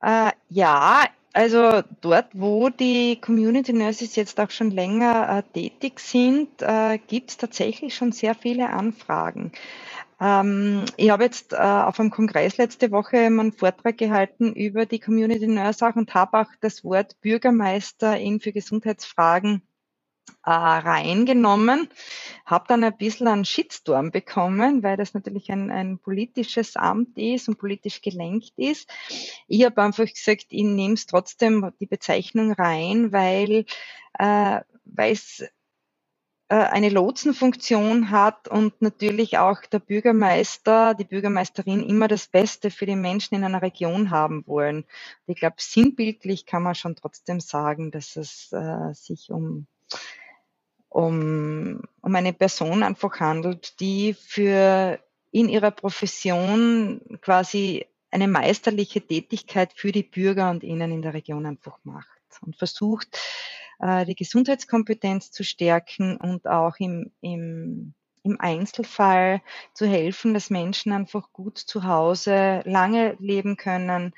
Äh, 0.00 0.30
ja, 0.48 1.04
also 1.36 1.82
dort, 2.00 2.28
wo 2.32 2.70
die 2.70 3.20
Community 3.20 3.74
Nurses 3.74 4.16
jetzt 4.16 4.40
auch 4.40 4.50
schon 4.50 4.70
länger 4.70 5.38
äh, 5.38 5.52
tätig 5.52 6.00
sind, 6.00 6.62
äh, 6.62 6.98
gibt 6.98 7.30
es 7.30 7.36
tatsächlich 7.36 7.94
schon 7.94 8.12
sehr 8.12 8.34
viele 8.34 8.70
Anfragen. 8.70 9.52
Ähm, 10.18 10.86
ich 10.96 11.10
habe 11.10 11.24
jetzt 11.24 11.52
äh, 11.52 11.56
auf 11.56 12.00
einem 12.00 12.10
Kongress 12.10 12.56
letzte 12.56 12.90
Woche 12.90 13.18
einen 13.18 13.52
Vortrag 13.52 13.98
gehalten 13.98 14.54
über 14.54 14.86
die 14.86 14.98
Community 14.98 15.46
Nurse 15.46 15.84
und 15.94 16.14
habe 16.14 16.40
auch 16.40 16.50
das 16.62 16.84
Wort 16.84 17.20
Bürgermeister 17.20 18.18
in 18.18 18.40
für 18.40 18.52
Gesundheitsfragen 18.52 19.60
äh, 20.44 20.50
reingenommen, 20.50 21.88
habe 22.44 22.66
dann 22.68 22.84
ein 22.84 22.96
bisschen 22.96 23.28
einen 23.28 23.44
Shitstorm 23.44 24.10
bekommen, 24.10 24.82
weil 24.82 24.96
das 24.96 25.14
natürlich 25.14 25.50
ein, 25.50 25.70
ein 25.70 25.98
politisches 25.98 26.76
Amt 26.76 27.18
ist 27.18 27.48
und 27.48 27.58
politisch 27.58 28.00
gelenkt 28.00 28.52
ist. 28.56 28.88
Ich 29.48 29.64
habe 29.64 29.82
einfach 29.82 30.06
gesagt, 30.06 30.46
ich 30.50 30.64
nehme 30.64 30.94
es 30.94 31.06
trotzdem 31.06 31.72
die 31.80 31.86
Bezeichnung 31.86 32.52
rein, 32.52 33.12
weil 33.12 33.64
äh, 34.18 34.60
es 34.96 35.44
äh, 36.48 36.54
eine 36.54 36.90
Lotsenfunktion 36.90 38.10
hat 38.10 38.46
und 38.46 38.80
natürlich 38.80 39.38
auch 39.38 39.62
der 39.62 39.80
Bürgermeister, 39.80 40.94
die 40.94 41.04
Bürgermeisterin 41.04 41.82
immer 41.82 42.06
das 42.06 42.28
Beste 42.28 42.70
für 42.70 42.86
die 42.86 42.94
Menschen 42.94 43.34
in 43.34 43.42
einer 43.42 43.62
Region 43.62 44.10
haben 44.10 44.46
wollen. 44.46 44.84
Ich 45.26 45.36
glaube, 45.36 45.56
sinnbildlich 45.58 46.46
kann 46.46 46.62
man 46.62 46.76
schon 46.76 46.94
trotzdem 46.94 47.40
sagen, 47.40 47.90
dass 47.90 48.14
es 48.14 48.52
äh, 48.52 48.94
sich 48.94 49.30
um 49.30 49.66
um, 50.88 51.82
um 52.00 52.14
eine 52.14 52.32
Person 52.32 52.82
einfach 52.82 53.20
handelt, 53.20 53.80
die 53.80 54.14
für 54.14 54.98
in 55.30 55.48
ihrer 55.48 55.70
Profession 55.70 57.00
quasi 57.20 57.86
eine 58.10 58.28
meisterliche 58.28 59.00
Tätigkeit 59.02 59.72
für 59.74 59.92
die 59.92 60.02
Bürger 60.02 60.50
und 60.50 60.62
ihnen 60.62 60.90
in 60.90 61.02
der 61.02 61.12
Region 61.12 61.44
einfach 61.44 61.78
macht 61.84 62.08
und 62.40 62.56
versucht, 62.56 63.18
äh, 63.78 64.06
die 64.06 64.14
Gesundheitskompetenz 64.14 65.30
zu 65.32 65.44
stärken 65.44 66.16
und 66.16 66.46
auch 66.46 66.76
im, 66.78 67.12
im, 67.20 67.94
im 68.26 68.40
Einzelfall 68.40 69.40
zu 69.72 69.86
helfen, 69.86 70.34
dass 70.34 70.50
Menschen 70.50 70.92
einfach 70.92 71.32
gut 71.32 71.58
zu 71.58 71.84
Hause 71.84 72.60
lange 72.64 73.16
leben 73.20 73.56
können, 73.56 74.12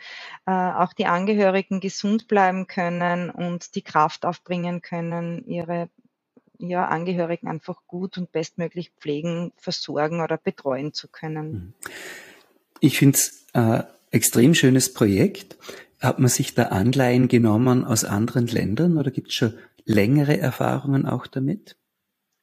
äh, 0.47 0.51
auch 0.51 0.94
die 0.94 1.07
Angehörigen 1.07 1.81
gesund 1.81 2.27
bleiben 2.27 2.66
können 2.66 3.31
und 3.31 3.75
die 3.75 3.83
Kraft 3.83 4.25
aufbringen 4.25 4.81
können, 4.81 5.44
ihre 5.47 5.88
ja, 6.59 6.87
Angehörigen 6.87 7.47
einfach 7.49 7.83
gut 7.87 8.18
und 8.18 8.33
bestmöglich 8.33 8.90
pflegen, 8.99 9.53
versorgen 9.57 10.21
oder 10.21 10.38
betreuen 10.38 10.92
zu 10.92 11.07
können. 11.07 11.53
Mhm. 11.53 11.73
Ich 12.81 12.99
finde 12.99 13.18
es 13.18 13.47
äh, 13.53 13.83
extrem 14.11 14.55
schönes 14.55 14.92
Projekt. 14.92 15.57
Hat 16.01 16.18
man 16.18 16.29
sich 16.29 16.55
da 16.55 16.64
Anleihen 16.64 17.29
genommen 17.29 17.85
aus 17.85 18.05
anderen 18.05 18.47
Ländern 18.47 18.99
oder 18.99 19.11
gibt 19.11 19.29
es 19.29 19.35
schon 19.35 19.55
längere 19.85 20.38
Erfahrungen 20.38 21.07
auch 21.07 21.27
damit? 21.27 21.77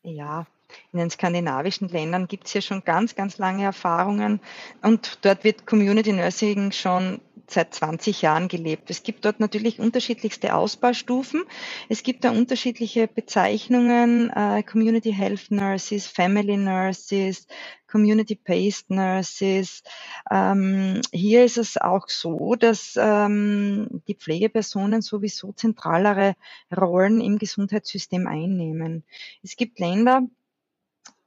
Ja, 0.04 0.45
in 0.91 0.99
den 0.99 1.09
skandinavischen 1.09 1.89
Ländern 1.89 2.27
gibt 2.27 2.47
es 2.47 2.53
ja 2.53 2.61
schon 2.61 2.83
ganz, 2.83 3.15
ganz 3.15 3.38
lange 3.38 3.63
Erfahrungen 3.63 4.39
und 4.81 5.19
dort 5.23 5.43
wird 5.43 5.65
Community 5.65 6.13
Nursing 6.13 6.71
schon 6.71 7.19
seit 7.47 7.73
20 7.73 8.21
Jahren 8.21 8.47
gelebt. 8.47 8.89
Es 8.89 9.03
gibt 9.03 9.25
dort 9.25 9.39
natürlich 9.39 9.79
unterschiedlichste 9.79 10.55
Ausbaustufen. 10.55 11.43
Es 11.89 12.03
gibt 12.03 12.23
da 12.23 12.31
unterschiedliche 12.31 13.07
Bezeichnungen, 13.07 14.29
äh, 14.31 14.63
Community 14.63 15.13
Health 15.13 15.51
Nurses, 15.51 16.07
Family 16.07 16.57
Nurses, 16.57 17.47
Community-Based 17.88 18.89
Nurses. 18.89 19.83
Ähm, 20.29 21.01
hier 21.11 21.45
ist 21.45 21.57
es 21.57 21.77
auch 21.77 22.09
so, 22.09 22.55
dass 22.55 22.97
ähm, 22.97 24.01
die 24.07 24.15
Pflegepersonen 24.15 25.01
sowieso 25.01 25.53
zentralere 25.53 26.35
Rollen 26.75 27.21
im 27.21 27.38
Gesundheitssystem 27.38 28.27
einnehmen. 28.27 29.03
Es 29.43 29.55
gibt 29.55 29.79
Länder, 29.79 30.23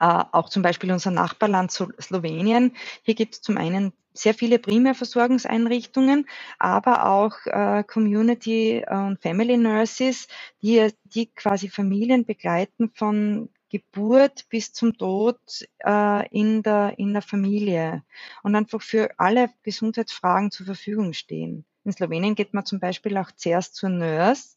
äh, 0.01 0.25
auch 0.33 0.49
zum 0.49 0.63
Beispiel 0.63 0.93
unser 0.93 1.11
Nachbarland 1.11 1.71
Slowenien. 1.71 2.75
Hier 3.03 3.15
gibt 3.15 3.35
es 3.35 3.41
zum 3.43 3.57
einen 3.57 3.93
sehr 4.13 4.35
viele 4.35 4.59
Primärversorgungseinrichtungen, 4.59 6.29
aber 6.59 7.07
auch 7.07 7.35
äh, 7.47 7.85
Community 7.85 8.85
und 8.89 9.21
Family 9.23 9.57
Nurses, 9.57 10.27
die, 10.61 10.89
die 11.05 11.27
quasi 11.27 11.69
Familien 11.69 12.25
begleiten 12.25 12.91
von 12.95 13.49
Geburt 13.71 14.49
bis 14.49 14.73
zum 14.73 14.97
Tod 14.97 15.39
äh, 15.85 16.29
in, 16.31 16.63
der, 16.63 16.99
in 16.99 17.13
der 17.13 17.23
Familie 17.23 18.03
und 18.43 18.57
einfach 18.57 18.83
für 18.83 19.11
alle 19.19 19.51
Gesundheitsfragen 19.63 20.51
zur 20.51 20.67
Verfügung 20.67 21.13
stehen. 21.13 21.65
In 21.89 21.95
Slowenien 21.95 22.35
geht 22.35 22.53
man 22.53 22.67
zum 22.67 22.81
Beispiel 22.81 23.17
auch 23.17 23.33
zuerst 23.33 23.75
zur 23.75 23.89
Nurse 23.89 24.57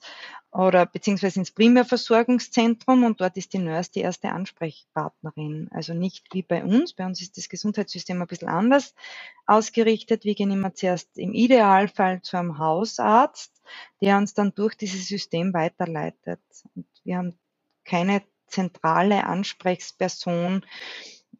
oder 0.51 0.85
beziehungsweise 0.85 1.39
ins 1.39 1.51
Primärversorgungszentrum 1.51 3.05
und 3.05 3.21
dort 3.21 3.37
ist 3.37 3.53
die 3.53 3.57
Nurse 3.57 3.89
die 3.95 4.01
erste 4.01 4.33
Ansprechpartnerin. 4.33 5.69
Also 5.71 5.93
nicht 5.93 6.25
wie 6.33 6.41
bei 6.41 6.61
uns. 6.61 6.91
Bei 6.91 7.05
uns 7.05 7.21
ist 7.21 7.37
das 7.37 7.47
Gesundheitssystem 7.47 8.21
ein 8.21 8.27
bisschen 8.27 8.49
anders 8.49 8.93
ausgerichtet. 9.45 10.25
Wir 10.25 10.35
gehen 10.35 10.51
immer 10.51 10.73
zuerst 10.73 11.17
im 11.17 11.31
Idealfall 11.31 12.21
zu 12.21 12.35
einem 12.35 12.57
Hausarzt, 12.57 13.61
der 14.01 14.17
uns 14.17 14.33
dann 14.33 14.53
durch 14.53 14.75
dieses 14.75 15.07
System 15.07 15.53
weiterleitet. 15.53 16.41
Und 16.75 16.85
wir 17.05 17.15
haben 17.15 17.39
keine 17.85 18.23
zentrale 18.47 19.25
Ansprechperson 19.25 20.65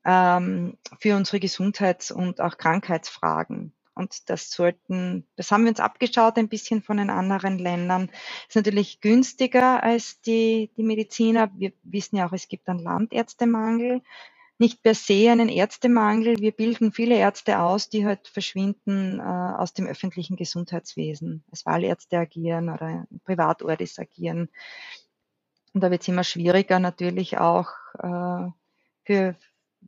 ähm, 0.06 0.78
für 1.00 1.18
unsere 1.18 1.42
Gesundheits- 1.42 2.12
und 2.12 2.40
auch 2.40 2.58
Krankheitsfragen. 2.58 3.74
Und 3.94 4.30
das 4.30 4.52
sollten, 4.52 5.28
das 5.36 5.52
haben 5.52 5.64
wir 5.64 5.70
uns 5.70 5.80
abgeschaut 5.80 6.38
ein 6.38 6.48
bisschen 6.48 6.82
von 6.82 6.98
den 6.98 7.10
anderen 7.10 7.58
Ländern. 7.58 8.10
Ist 8.48 8.56
natürlich 8.56 9.02
günstiger 9.02 9.84
als 9.84 10.22
die, 10.22 10.72
die 10.78 10.84
Mediziner. 10.84 11.52
Wir 11.56 11.74
wissen 11.84 12.16
ja 12.16 12.28
auch, 12.28 12.34
es 12.34 12.48
gibt 12.48 12.70
einen 12.70 12.80
Landärztemangel. 12.80 14.02
Nicht 14.58 14.84
per 14.84 14.94
se 14.94 15.32
einen 15.32 15.50
Ärztemangel. 15.50 16.40
Wir 16.40 16.52
bilden 16.52 16.92
viele 16.92 17.18
Ärzte 17.18 17.60
aus, 17.60 17.90
die 17.90 18.06
halt 18.06 18.28
verschwinden 18.28 19.20
äh, 19.20 19.24
aus 19.24 19.74
dem 19.74 19.88
öffentlichen 19.88 20.36
Gesundheitswesen, 20.36 21.44
als 21.50 21.66
Wahlärzte 21.66 22.20
agieren 22.20 22.70
oder 22.70 23.08
Privatordis 23.26 23.98
agieren. 23.98 24.50
Und 25.74 25.82
da 25.82 25.90
wird 25.90 26.04
es 26.04 26.08
immer 26.08 26.24
schwieriger 26.24 26.80
natürlich 26.80 27.40
auch 27.40 27.70
äh, 27.98 28.52
für, 29.04 29.36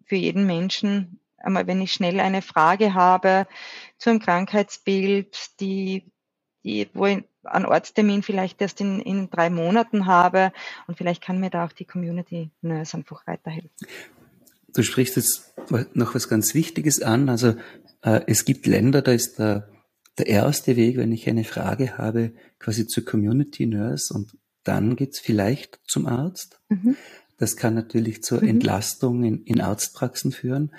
für 0.05 0.15
jeden 0.15 0.45
Menschen 0.45 1.19
einmal, 1.43 1.67
wenn 1.67 1.81
ich 1.81 1.93
schnell 1.93 2.19
eine 2.19 2.41
Frage 2.41 2.93
habe 2.93 3.47
zu 3.97 4.09
einem 4.09 4.19
Krankheitsbild, 4.19 5.59
die, 5.59 6.11
die, 6.63 6.89
wo 6.93 7.05
ich 7.05 7.23
einen 7.43 7.65
Ortstermin 7.65 8.23
vielleicht 8.23 8.61
erst 8.61 8.81
in, 8.81 8.99
in 9.01 9.29
drei 9.29 9.49
Monaten 9.49 10.05
habe 10.05 10.53
und 10.87 10.97
vielleicht 10.97 11.21
kann 11.21 11.39
mir 11.39 11.49
da 11.49 11.65
auch 11.65 11.73
die 11.73 11.85
Community 11.85 12.49
Nurse 12.61 12.97
einfach 12.97 13.27
weiterhelfen. 13.27 13.69
Du 14.73 14.81
sprichst 14.81 15.17
jetzt 15.17 15.53
noch 15.93 16.15
was 16.15 16.29
ganz 16.29 16.53
Wichtiges 16.53 17.01
an. 17.01 17.29
Also 17.29 17.55
äh, 18.01 18.21
es 18.27 18.45
gibt 18.45 18.65
Länder, 18.65 19.01
da 19.01 19.11
ist 19.11 19.37
der, 19.39 19.69
der 20.17 20.27
erste 20.27 20.75
Weg, 20.75 20.97
wenn 20.97 21.11
ich 21.11 21.27
eine 21.27 21.43
Frage 21.43 21.97
habe, 21.97 22.33
quasi 22.59 22.87
zur 22.87 23.05
Community 23.05 23.65
Nurse 23.65 24.13
und 24.13 24.37
dann 24.63 24.95
geht's 24.95 25.19
vielleicht 25.19 25.79
zum 25.85 26.07
Arzt. 26.07 26.61
Mhm. 26.69 26.95
Das 27.37 27.57
kann 27.57 27.73
natürlich 27.73 28.23
zur 28.23 28.41
mhm. 28.41 28.49
Entlastung 28.49 29.23
in, 29.23 29.43
in 29.43 29.61
Arztpraxen 29.61 30.31
führen. 30.31 30.71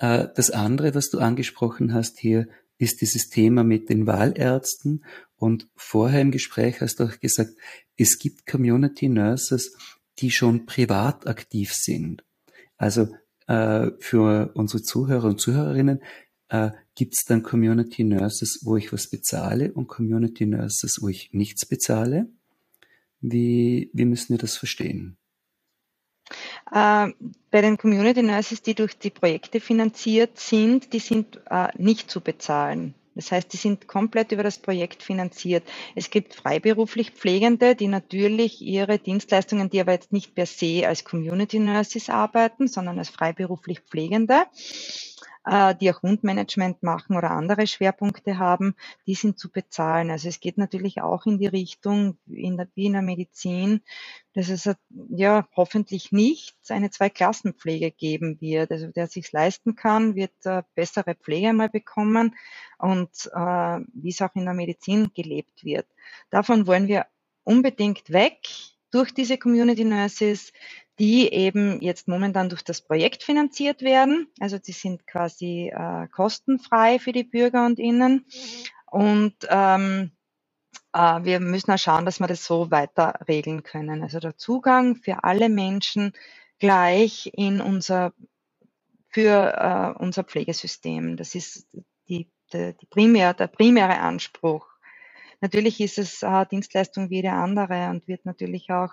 Äh, 0.00 0.28
das 0.34 0.50
andere, 0.50 0.94
was 0.94 1.10
du 1.10 1.18
angesprochen 1.18 1.94
hast 1.94 2.18
hier, 2.18 2.48
ist 2.78 3.02
dieses 3.02 3.28
Thema 3.28 3.62
mit 3.62 3.90
den 3.90 4.06
Wahlärzten. 4.06 5.04
Und 5.36 5.68
vorher 5.76 6.22
im 6.22 6.30
Gespräch 6.30 6.80
hast 6.80 6.98
du 6.98 7.04
auch 7.04 7.20
gesagt, 7.20 7.52
es 7.96 8.18
gibt 8.18 8.46
Community 8.46 9.08
Nurses, 9.08 9.76
die 10.18 10.30
schon 10.30 10.66
privat 10.66 11.26
aktiv 11.26 11.72
sind. 11.74 12.24
Also 12.78 13.08
äh, 13.46 13.90
für 14.00 14.52
unsere 14.54 14.82
Zuhörer 14.82 15.28
und 15.28 15.40
Zuhörerinnen 15.40 16.00
äh, 16.48 16.70
gibt 16.94 17.14
es 17.14 17.24
dann 17.26 17.42
Community 17.42 18.02
Nurses, 18.02 18.60
wo 18.62 18.76
ich 18.76 18.92
was 18.92 19.10
bezahle 19.10 19.72
und 19.72 19.86
Community 19.86 20.46
Nurses, 20.46 20.98
wo 21.02 21.08
ich 21.08 21.30
nichts 21.32 21.66
bezahle. 21.66 22.30
Wie, 23.20 23.90
wie 23.92 24.06
müssen 24.06 24.30
wir 24.30 24.38
das 24.38 24.56
verstehen? 24.56 25.18
Äh, 26.72 27.08
bei 27.50 27.60
den 27.62 27.76
Community 27.76 28.22
Nurses, 28.22 28.62
die 28.62 28.74
durch 28.74 28.96
die 28.98 29.10
Projekte 29.10 29.60
finanziert 29.60 30.38
sind, 30.38 30.92
die 30.92 31.00
sind 31.00 31.40
äh, 31.50 31.68
nicht 31.76 32.10
zu 32.10 32.20
bezahlen. 32.20 32.94
Das 33.16 33.32
heißt, 33.32 33.52
die 33.52 33.56
sind 33.56 33.88
komplett 33.88 34.30
über 34.32 34.44
das 34.44 34.58
Projekt 34.58 35.02
finanziert. 35.02 35.64
Es 35.96 36.10
gibt 36.10 36.34
freiberuflich 36.34 37.10
Pflegende, 37.10 37.74
die 37.74 37.88
natürlich 37.88 38.62
ihre 38.62 38.98
Dienstleistungen, 38.98 39.68
die 39.68 39.80
aber 39.80 39.92
jetzt 39.92 40.12
nicht 40.12 40.34
per 40.34 40.46
se 40.46 40.86
als 40.86 41.04
Community 41.04 41.58
Nurses 41.58 42.08
arbeiten, 42.08 42.68
sondern 42.68 42.98
als 42.98 43.10
freiberuflich 43.10 43.80
Pflegende, 43.80 44.44
die 45.80 45.90
auch 45.90 46.02
Wundmanagement 46.02 46.82
machen 46.82 47.16
oder 47.16 47.30
andere 47.30 47.66
Schwerpunkte 47.66 48.38
haben, 48.38 48.74
die 49.06 49.14
sind 49.14 49.38
zu 49.38 49.50
bezahlen. 49.50 50.10
Also 50.10 50.28
es 50.28 50.40
geht 50.40 50.58
natürlich 50.58 51.00
auch 51.00 51.24
in 51.24 51.38
die 51.38 51.46
Richtung, 51.46 52.18
in 52.26 52.58
der, 52.58 52.68
wie 52.74 52.86
in 52.86 52.92
der 52.92 53.02
Medizin, 53.02 53.80
dass 54.34 54.48
es 54.48 54.68
ja 55.08 55.48
hoffentlich 55.56 56.12
nicht 56.12 56.56
eine 56.68 56.90
Zweiklassenpflege 56.90 57.90
geben 57.90 58.40
wird. 58.40 58.70
Also 58.70 58.88
der 58.88 59.06
sich 59.06 59.32
leisten 59.32 59.76
kann, 59.76 60.14
wird 60.14 60.32
äh, 60.44 60.62
bessere 60.74 61.14
Pflege 61.14 61.52
mal 61.52 61.70
bekommen 61.70 62.36
und 62.78 63.30
äh, 63.34 63.80
wie 63.94 64.10
es 64.10 64.22
auch 64.22 64.34
in 64.34 64.44
der 64.44 64.54
Medizin 64.54 65.10
gelebt 65.14 65.64
wird. 65.64 65.86
Davon 66.30 66.66
wollen 66.66 66.86
wir 66.86 67.06
unbedingt 67.44 68.10
weg 68.10 68.38
durch 68.90 69.12
diese 69.12 69.38
Community 69.38 69.84
Nurses, 69.84 70.52
die 71.00 71.32
eben 71.32 71.80
jetzt 71.80 72.08
momentan 72.08 72.50
durch 72.50 72.62
das 72.62 72.82
Projekt 72.82 73.22
finanziert 73.22 73.80
werden. 73.80 74.28
Also 74.38 74.58
die 74.58 74.72
sind 74.72 75.06
quasi 75.06 75.72
äh, 75.74 76.06
kostenfrei 76.08 76.98
für 76.98 77.12
die 77.12 77.24
Bürger 77.24 77.64
und 77.64 77.78
Innen. 77.78 78.26
Und 78.90 79.34
ähm, 79.48 80.10
äh, 80.92 81.24
wir 81.24 81.40
müssen 81.40 81.72
auch 81.72 81.78
schauen, 81.78 82.04
dass 82.04 82.20
wir 82.20 82.26
das 82.26 82.44
so 82.44 82.70
weiter 82.70 83.18
regeln 83.26 83.62
können. 83.62 84.02
Also 84.02 84.20
der 84.20 84.36
Zugang 84.36 84.94
für 84.94 85.24
alle 85.24 85.48
Menschen 85.48 86.12
gleich 86.58 87.30
in 87.32 87.62
unser 87.62 88.12
für 89.08 89.54
äh, 89.96 89.98
unser 89.98 90.22
Pflegesystem. 90.22 91.16
Das 91.16 91.34
ist 91.34 91.66
die, 92.08 92.28
die, 92.52 92.74
die 92.78 92.86
primär, 92.86 93.32
der 93.32 93.46
primäre 93.46 94.00
Anspruch. 94.00 94.66
Natürlich 95.40 95.80
ist 95.80 95.96
es 95.96 96.22
äh, 96.22 96.44
Dienstleistung 96.44 97.08
wie 97.08 97.16
jede 97.16 97.32
andere 97.32 97.88
und 97.88 98.06
wird 98.06 98.26
natürlich 98.26 98.70
auch 98.70 98.92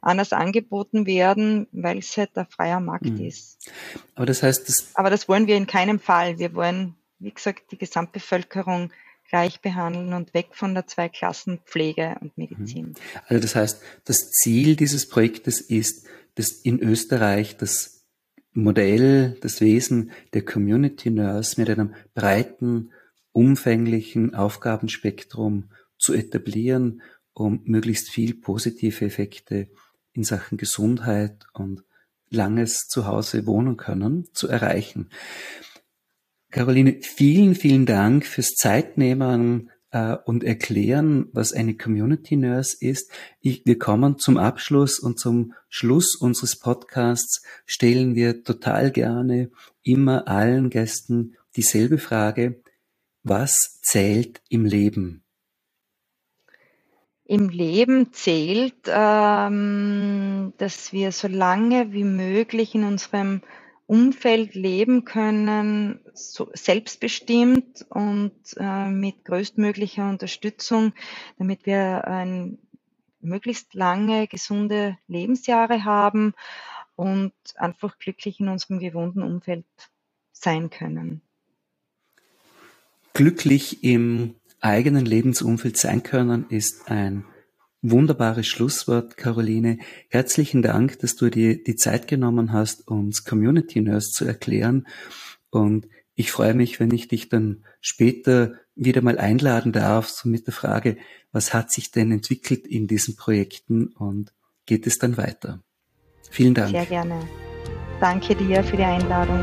anders 0.00 0.32
angeboten 0.32 1.06
werden, 1.06 1.66
weil 1.72 1.98
es 1.98 2.16
halt 2.16 2.36
ein 2.36 2.46
freier 2.46 2.80
Markt 2.80 3.06
mhm. 3.06 3.24
ist. 3.24 3.70
Aber 4.14 4.26
das 4.26 4.42
heißt, 4.42 4.68
das 4.68 4.90
aber 4.94 5.10
das 5.10 5.28
wollen 5.28 5.46
wir 5.46 5.56
in 5.56 5.66
keinem 5.66 5.98
Fall. 5.98 6.38
Wir 6.38 6.54
wollen, 6.54 6.94
wie 7.18 7.32
gesagt, 7.32 7.72
die 7.72 7.78
Gesamtbevölkerung 7.78 8.90
gleich 9.28 9.60
behandeln 9.60 10.12
und 10.12 10.34
weg 10.34 10.48
von 10.52 10.74
der 10.74 10.86
Zweiklassenpflege 10.86 12.16
und 12.20 12.36
Medizin. 12.36 12.88
Mhm. 12.88 12.94
Also 13.26 13.42
das 13.42 13.56
heißt, 13.56 13.82
das 14.04 14.30
Ziel 14.30 14.76
dieses 14.76 15.08
Projektes 15.08 15.60
ist, 15.60 16.06
dass 16.34 16.50
in 16.50 16.80
Österreich 16.80 17.56
das 17.56 18.04
Modell, 18.52 19.36
das 19.40 19.60
Wesen 19.60 20.12
der 20.32 20.44
Community 20.44 21.10
Nurse 21.10 21.60
mit 21.60 21.68
einem 21.70 21.94
breiten, 22.14 22.92
umfänglichen 23.32 24.34
Aufgabenspektrum 24.34 25.70
zu 25.98 26.12
etablieren, 26.12 27.02
um 27.34 27.60
möglichst 27.64 28.10
viel 28.10 28.34
positive 28.34 29.04
Effekte 29.04 29.68
in 30.12 30.24
Sachen 30.24 30.56
Gesundheit 30.56 31.46
und 31.52 31.84
langes 32.30 32.86
Zuhause 32.88 33.46
wohnen 33.46 33.76
können, 33.76 34.28
zu 34.32 34.48
erreichen. 34.48 35.10
Caroline, 36.50 36.98
vielen, 37.02 37.54
vielen 37.54 37.84
Dank 37.84 38.24
fürs 38.24 38.54
Zeitnehmen 38.54 39.70
äh, 39.90 40.16
und 40.24 40.44
Erklären, 40.44 41.26
was 41.32 41.52
eine 41.52 41.76
Community 41.76 42.36
Nurse 42.36 42.76
ist. 42.80 43.10
Ich, 43.40 43.66
wir 43.66 43.78
kommen 43.78 44.18
zum 44.18 44.36
Abschluss 44.36 45.00
und 45.00 45.18
zum 45.18 45.54
Schluss 45.68 46.14
unseres 46.14 46.56
Podcasts 46.56 47.42
stellen 47.66 48.14
wir 48.14 48.44
total 48.44 48.92
gerne 48.92 49.50
immer 49.82 50.28
allen 50.28 50.70
Gästen 50.70 51.34
dieselbe 51.56 51.98
Frage. 51.98 52.62
Was 53.24 53.80
zählt 53.82 54.40
im 54.48 54.64
Leben? 54.64 55.23
Im 57.26 57.48
Leben 57.48 58.12
zählt, 58.12 58.74
ähm, 58.86 60.52
dass 60.58 60.92
wir 60.92 61.12
so 61.12 61.28
lange 61.28 61.92
wie 61.92 62.04
möglich 62.04 62.74
in 62.74 62.84
unserem 62.84 63.40
Umfeld 63.86 64.54
leben 64.54 65.04
können, 65.04 66.00
so 66.14 66.50
selbstbestimmt 66.54 67.84
und 67.90 68.32
äh, 68.56 68.88
mit 68.88 69.24
größtmöglicher 69.24 70.08
Unterstützung, 70.08 70.92
damit 71.38 71.66
wir 71.66 72.06
ein 72.06 72.58
möglichst 73.20 73.74
lange 73.74 74.26
gesunde 74.26 74.98
Lebensjahre 75.06 75.84
haben 75.84 76.34
und 76.96 77.32
einfach 77.56 77.98
glücklich 77.98 78.40
in 78.40 78.48
unserem 78.48 78.78
gewohnten 78.78 79.22
Umfeld 79.22 79.66
sein 80.32 80.70
können. 80.70 81.22
Glücklich 83.12 83.82
im 83.84 84.34
eigenen 84.64 85.04
Lebensumfeld 85.04 85.76
sein 85.76 86.02
können, 86.02 86.46
ist 86.48 86.90
ein 86.90 87.24
wunderbares 87.82 88.46
Schlusswort, 88.46 89.16
Caroline. 89.16 89.78
Herzlichen 90.08 90.62
Dank, 90.62 90.98
dass 91.00 91.16
du 91.16 91.28
dir 91.30 91.62
die 91.62 91.76
Zeit 91.76 92.08
genommen 92.08 92.52
hast, 92.52 92.88
uns 92.88 93.24
Community 93.24 93.80
Nurse 93.80 94.10
zu 94.10 94.24
erklären. 94.24 94.86
Und 95.50 95.86
ich 96.14 96.32
freue 96.32 96.54
mich, 96.54 96.80
wenn 96.80 96.92
ich 96.92 97.08
dich 97.08 97.28
dann 97.28 97.64
später 97.80 98.54
wieder 98.74 99.02
mal 99.02 99.18
einladen 99.18 99.72
darf, 99.72 100.08
so 100.08 100.28
mit 100.28 100.46
der 100.46 100.54
Frage, 100.54 100.96
was 101.30 101.52
hat 101.52 101.70
sich 101.70 101.90
denn 101.90 102.10
entwickelt 102.10 102.66
in 102.66 102.86
diesen 102.86 103.16
Projekten 103.16 103.88
und 103.88 104.32
geht 104.66 104.86
es 104.86 104.98
dann 104.98 105.16
weiter? 105.16 105.60
Vielen 106.30 106.54
Dank. 106.54 106.70
Sehr 106.70 106.86
gerne. 106.86 107.20
Danke 108.00 108.34
dir 108.34 108.64
für 108.64 108.76
die 108.76 108.84
Einladung. 108.84 109.42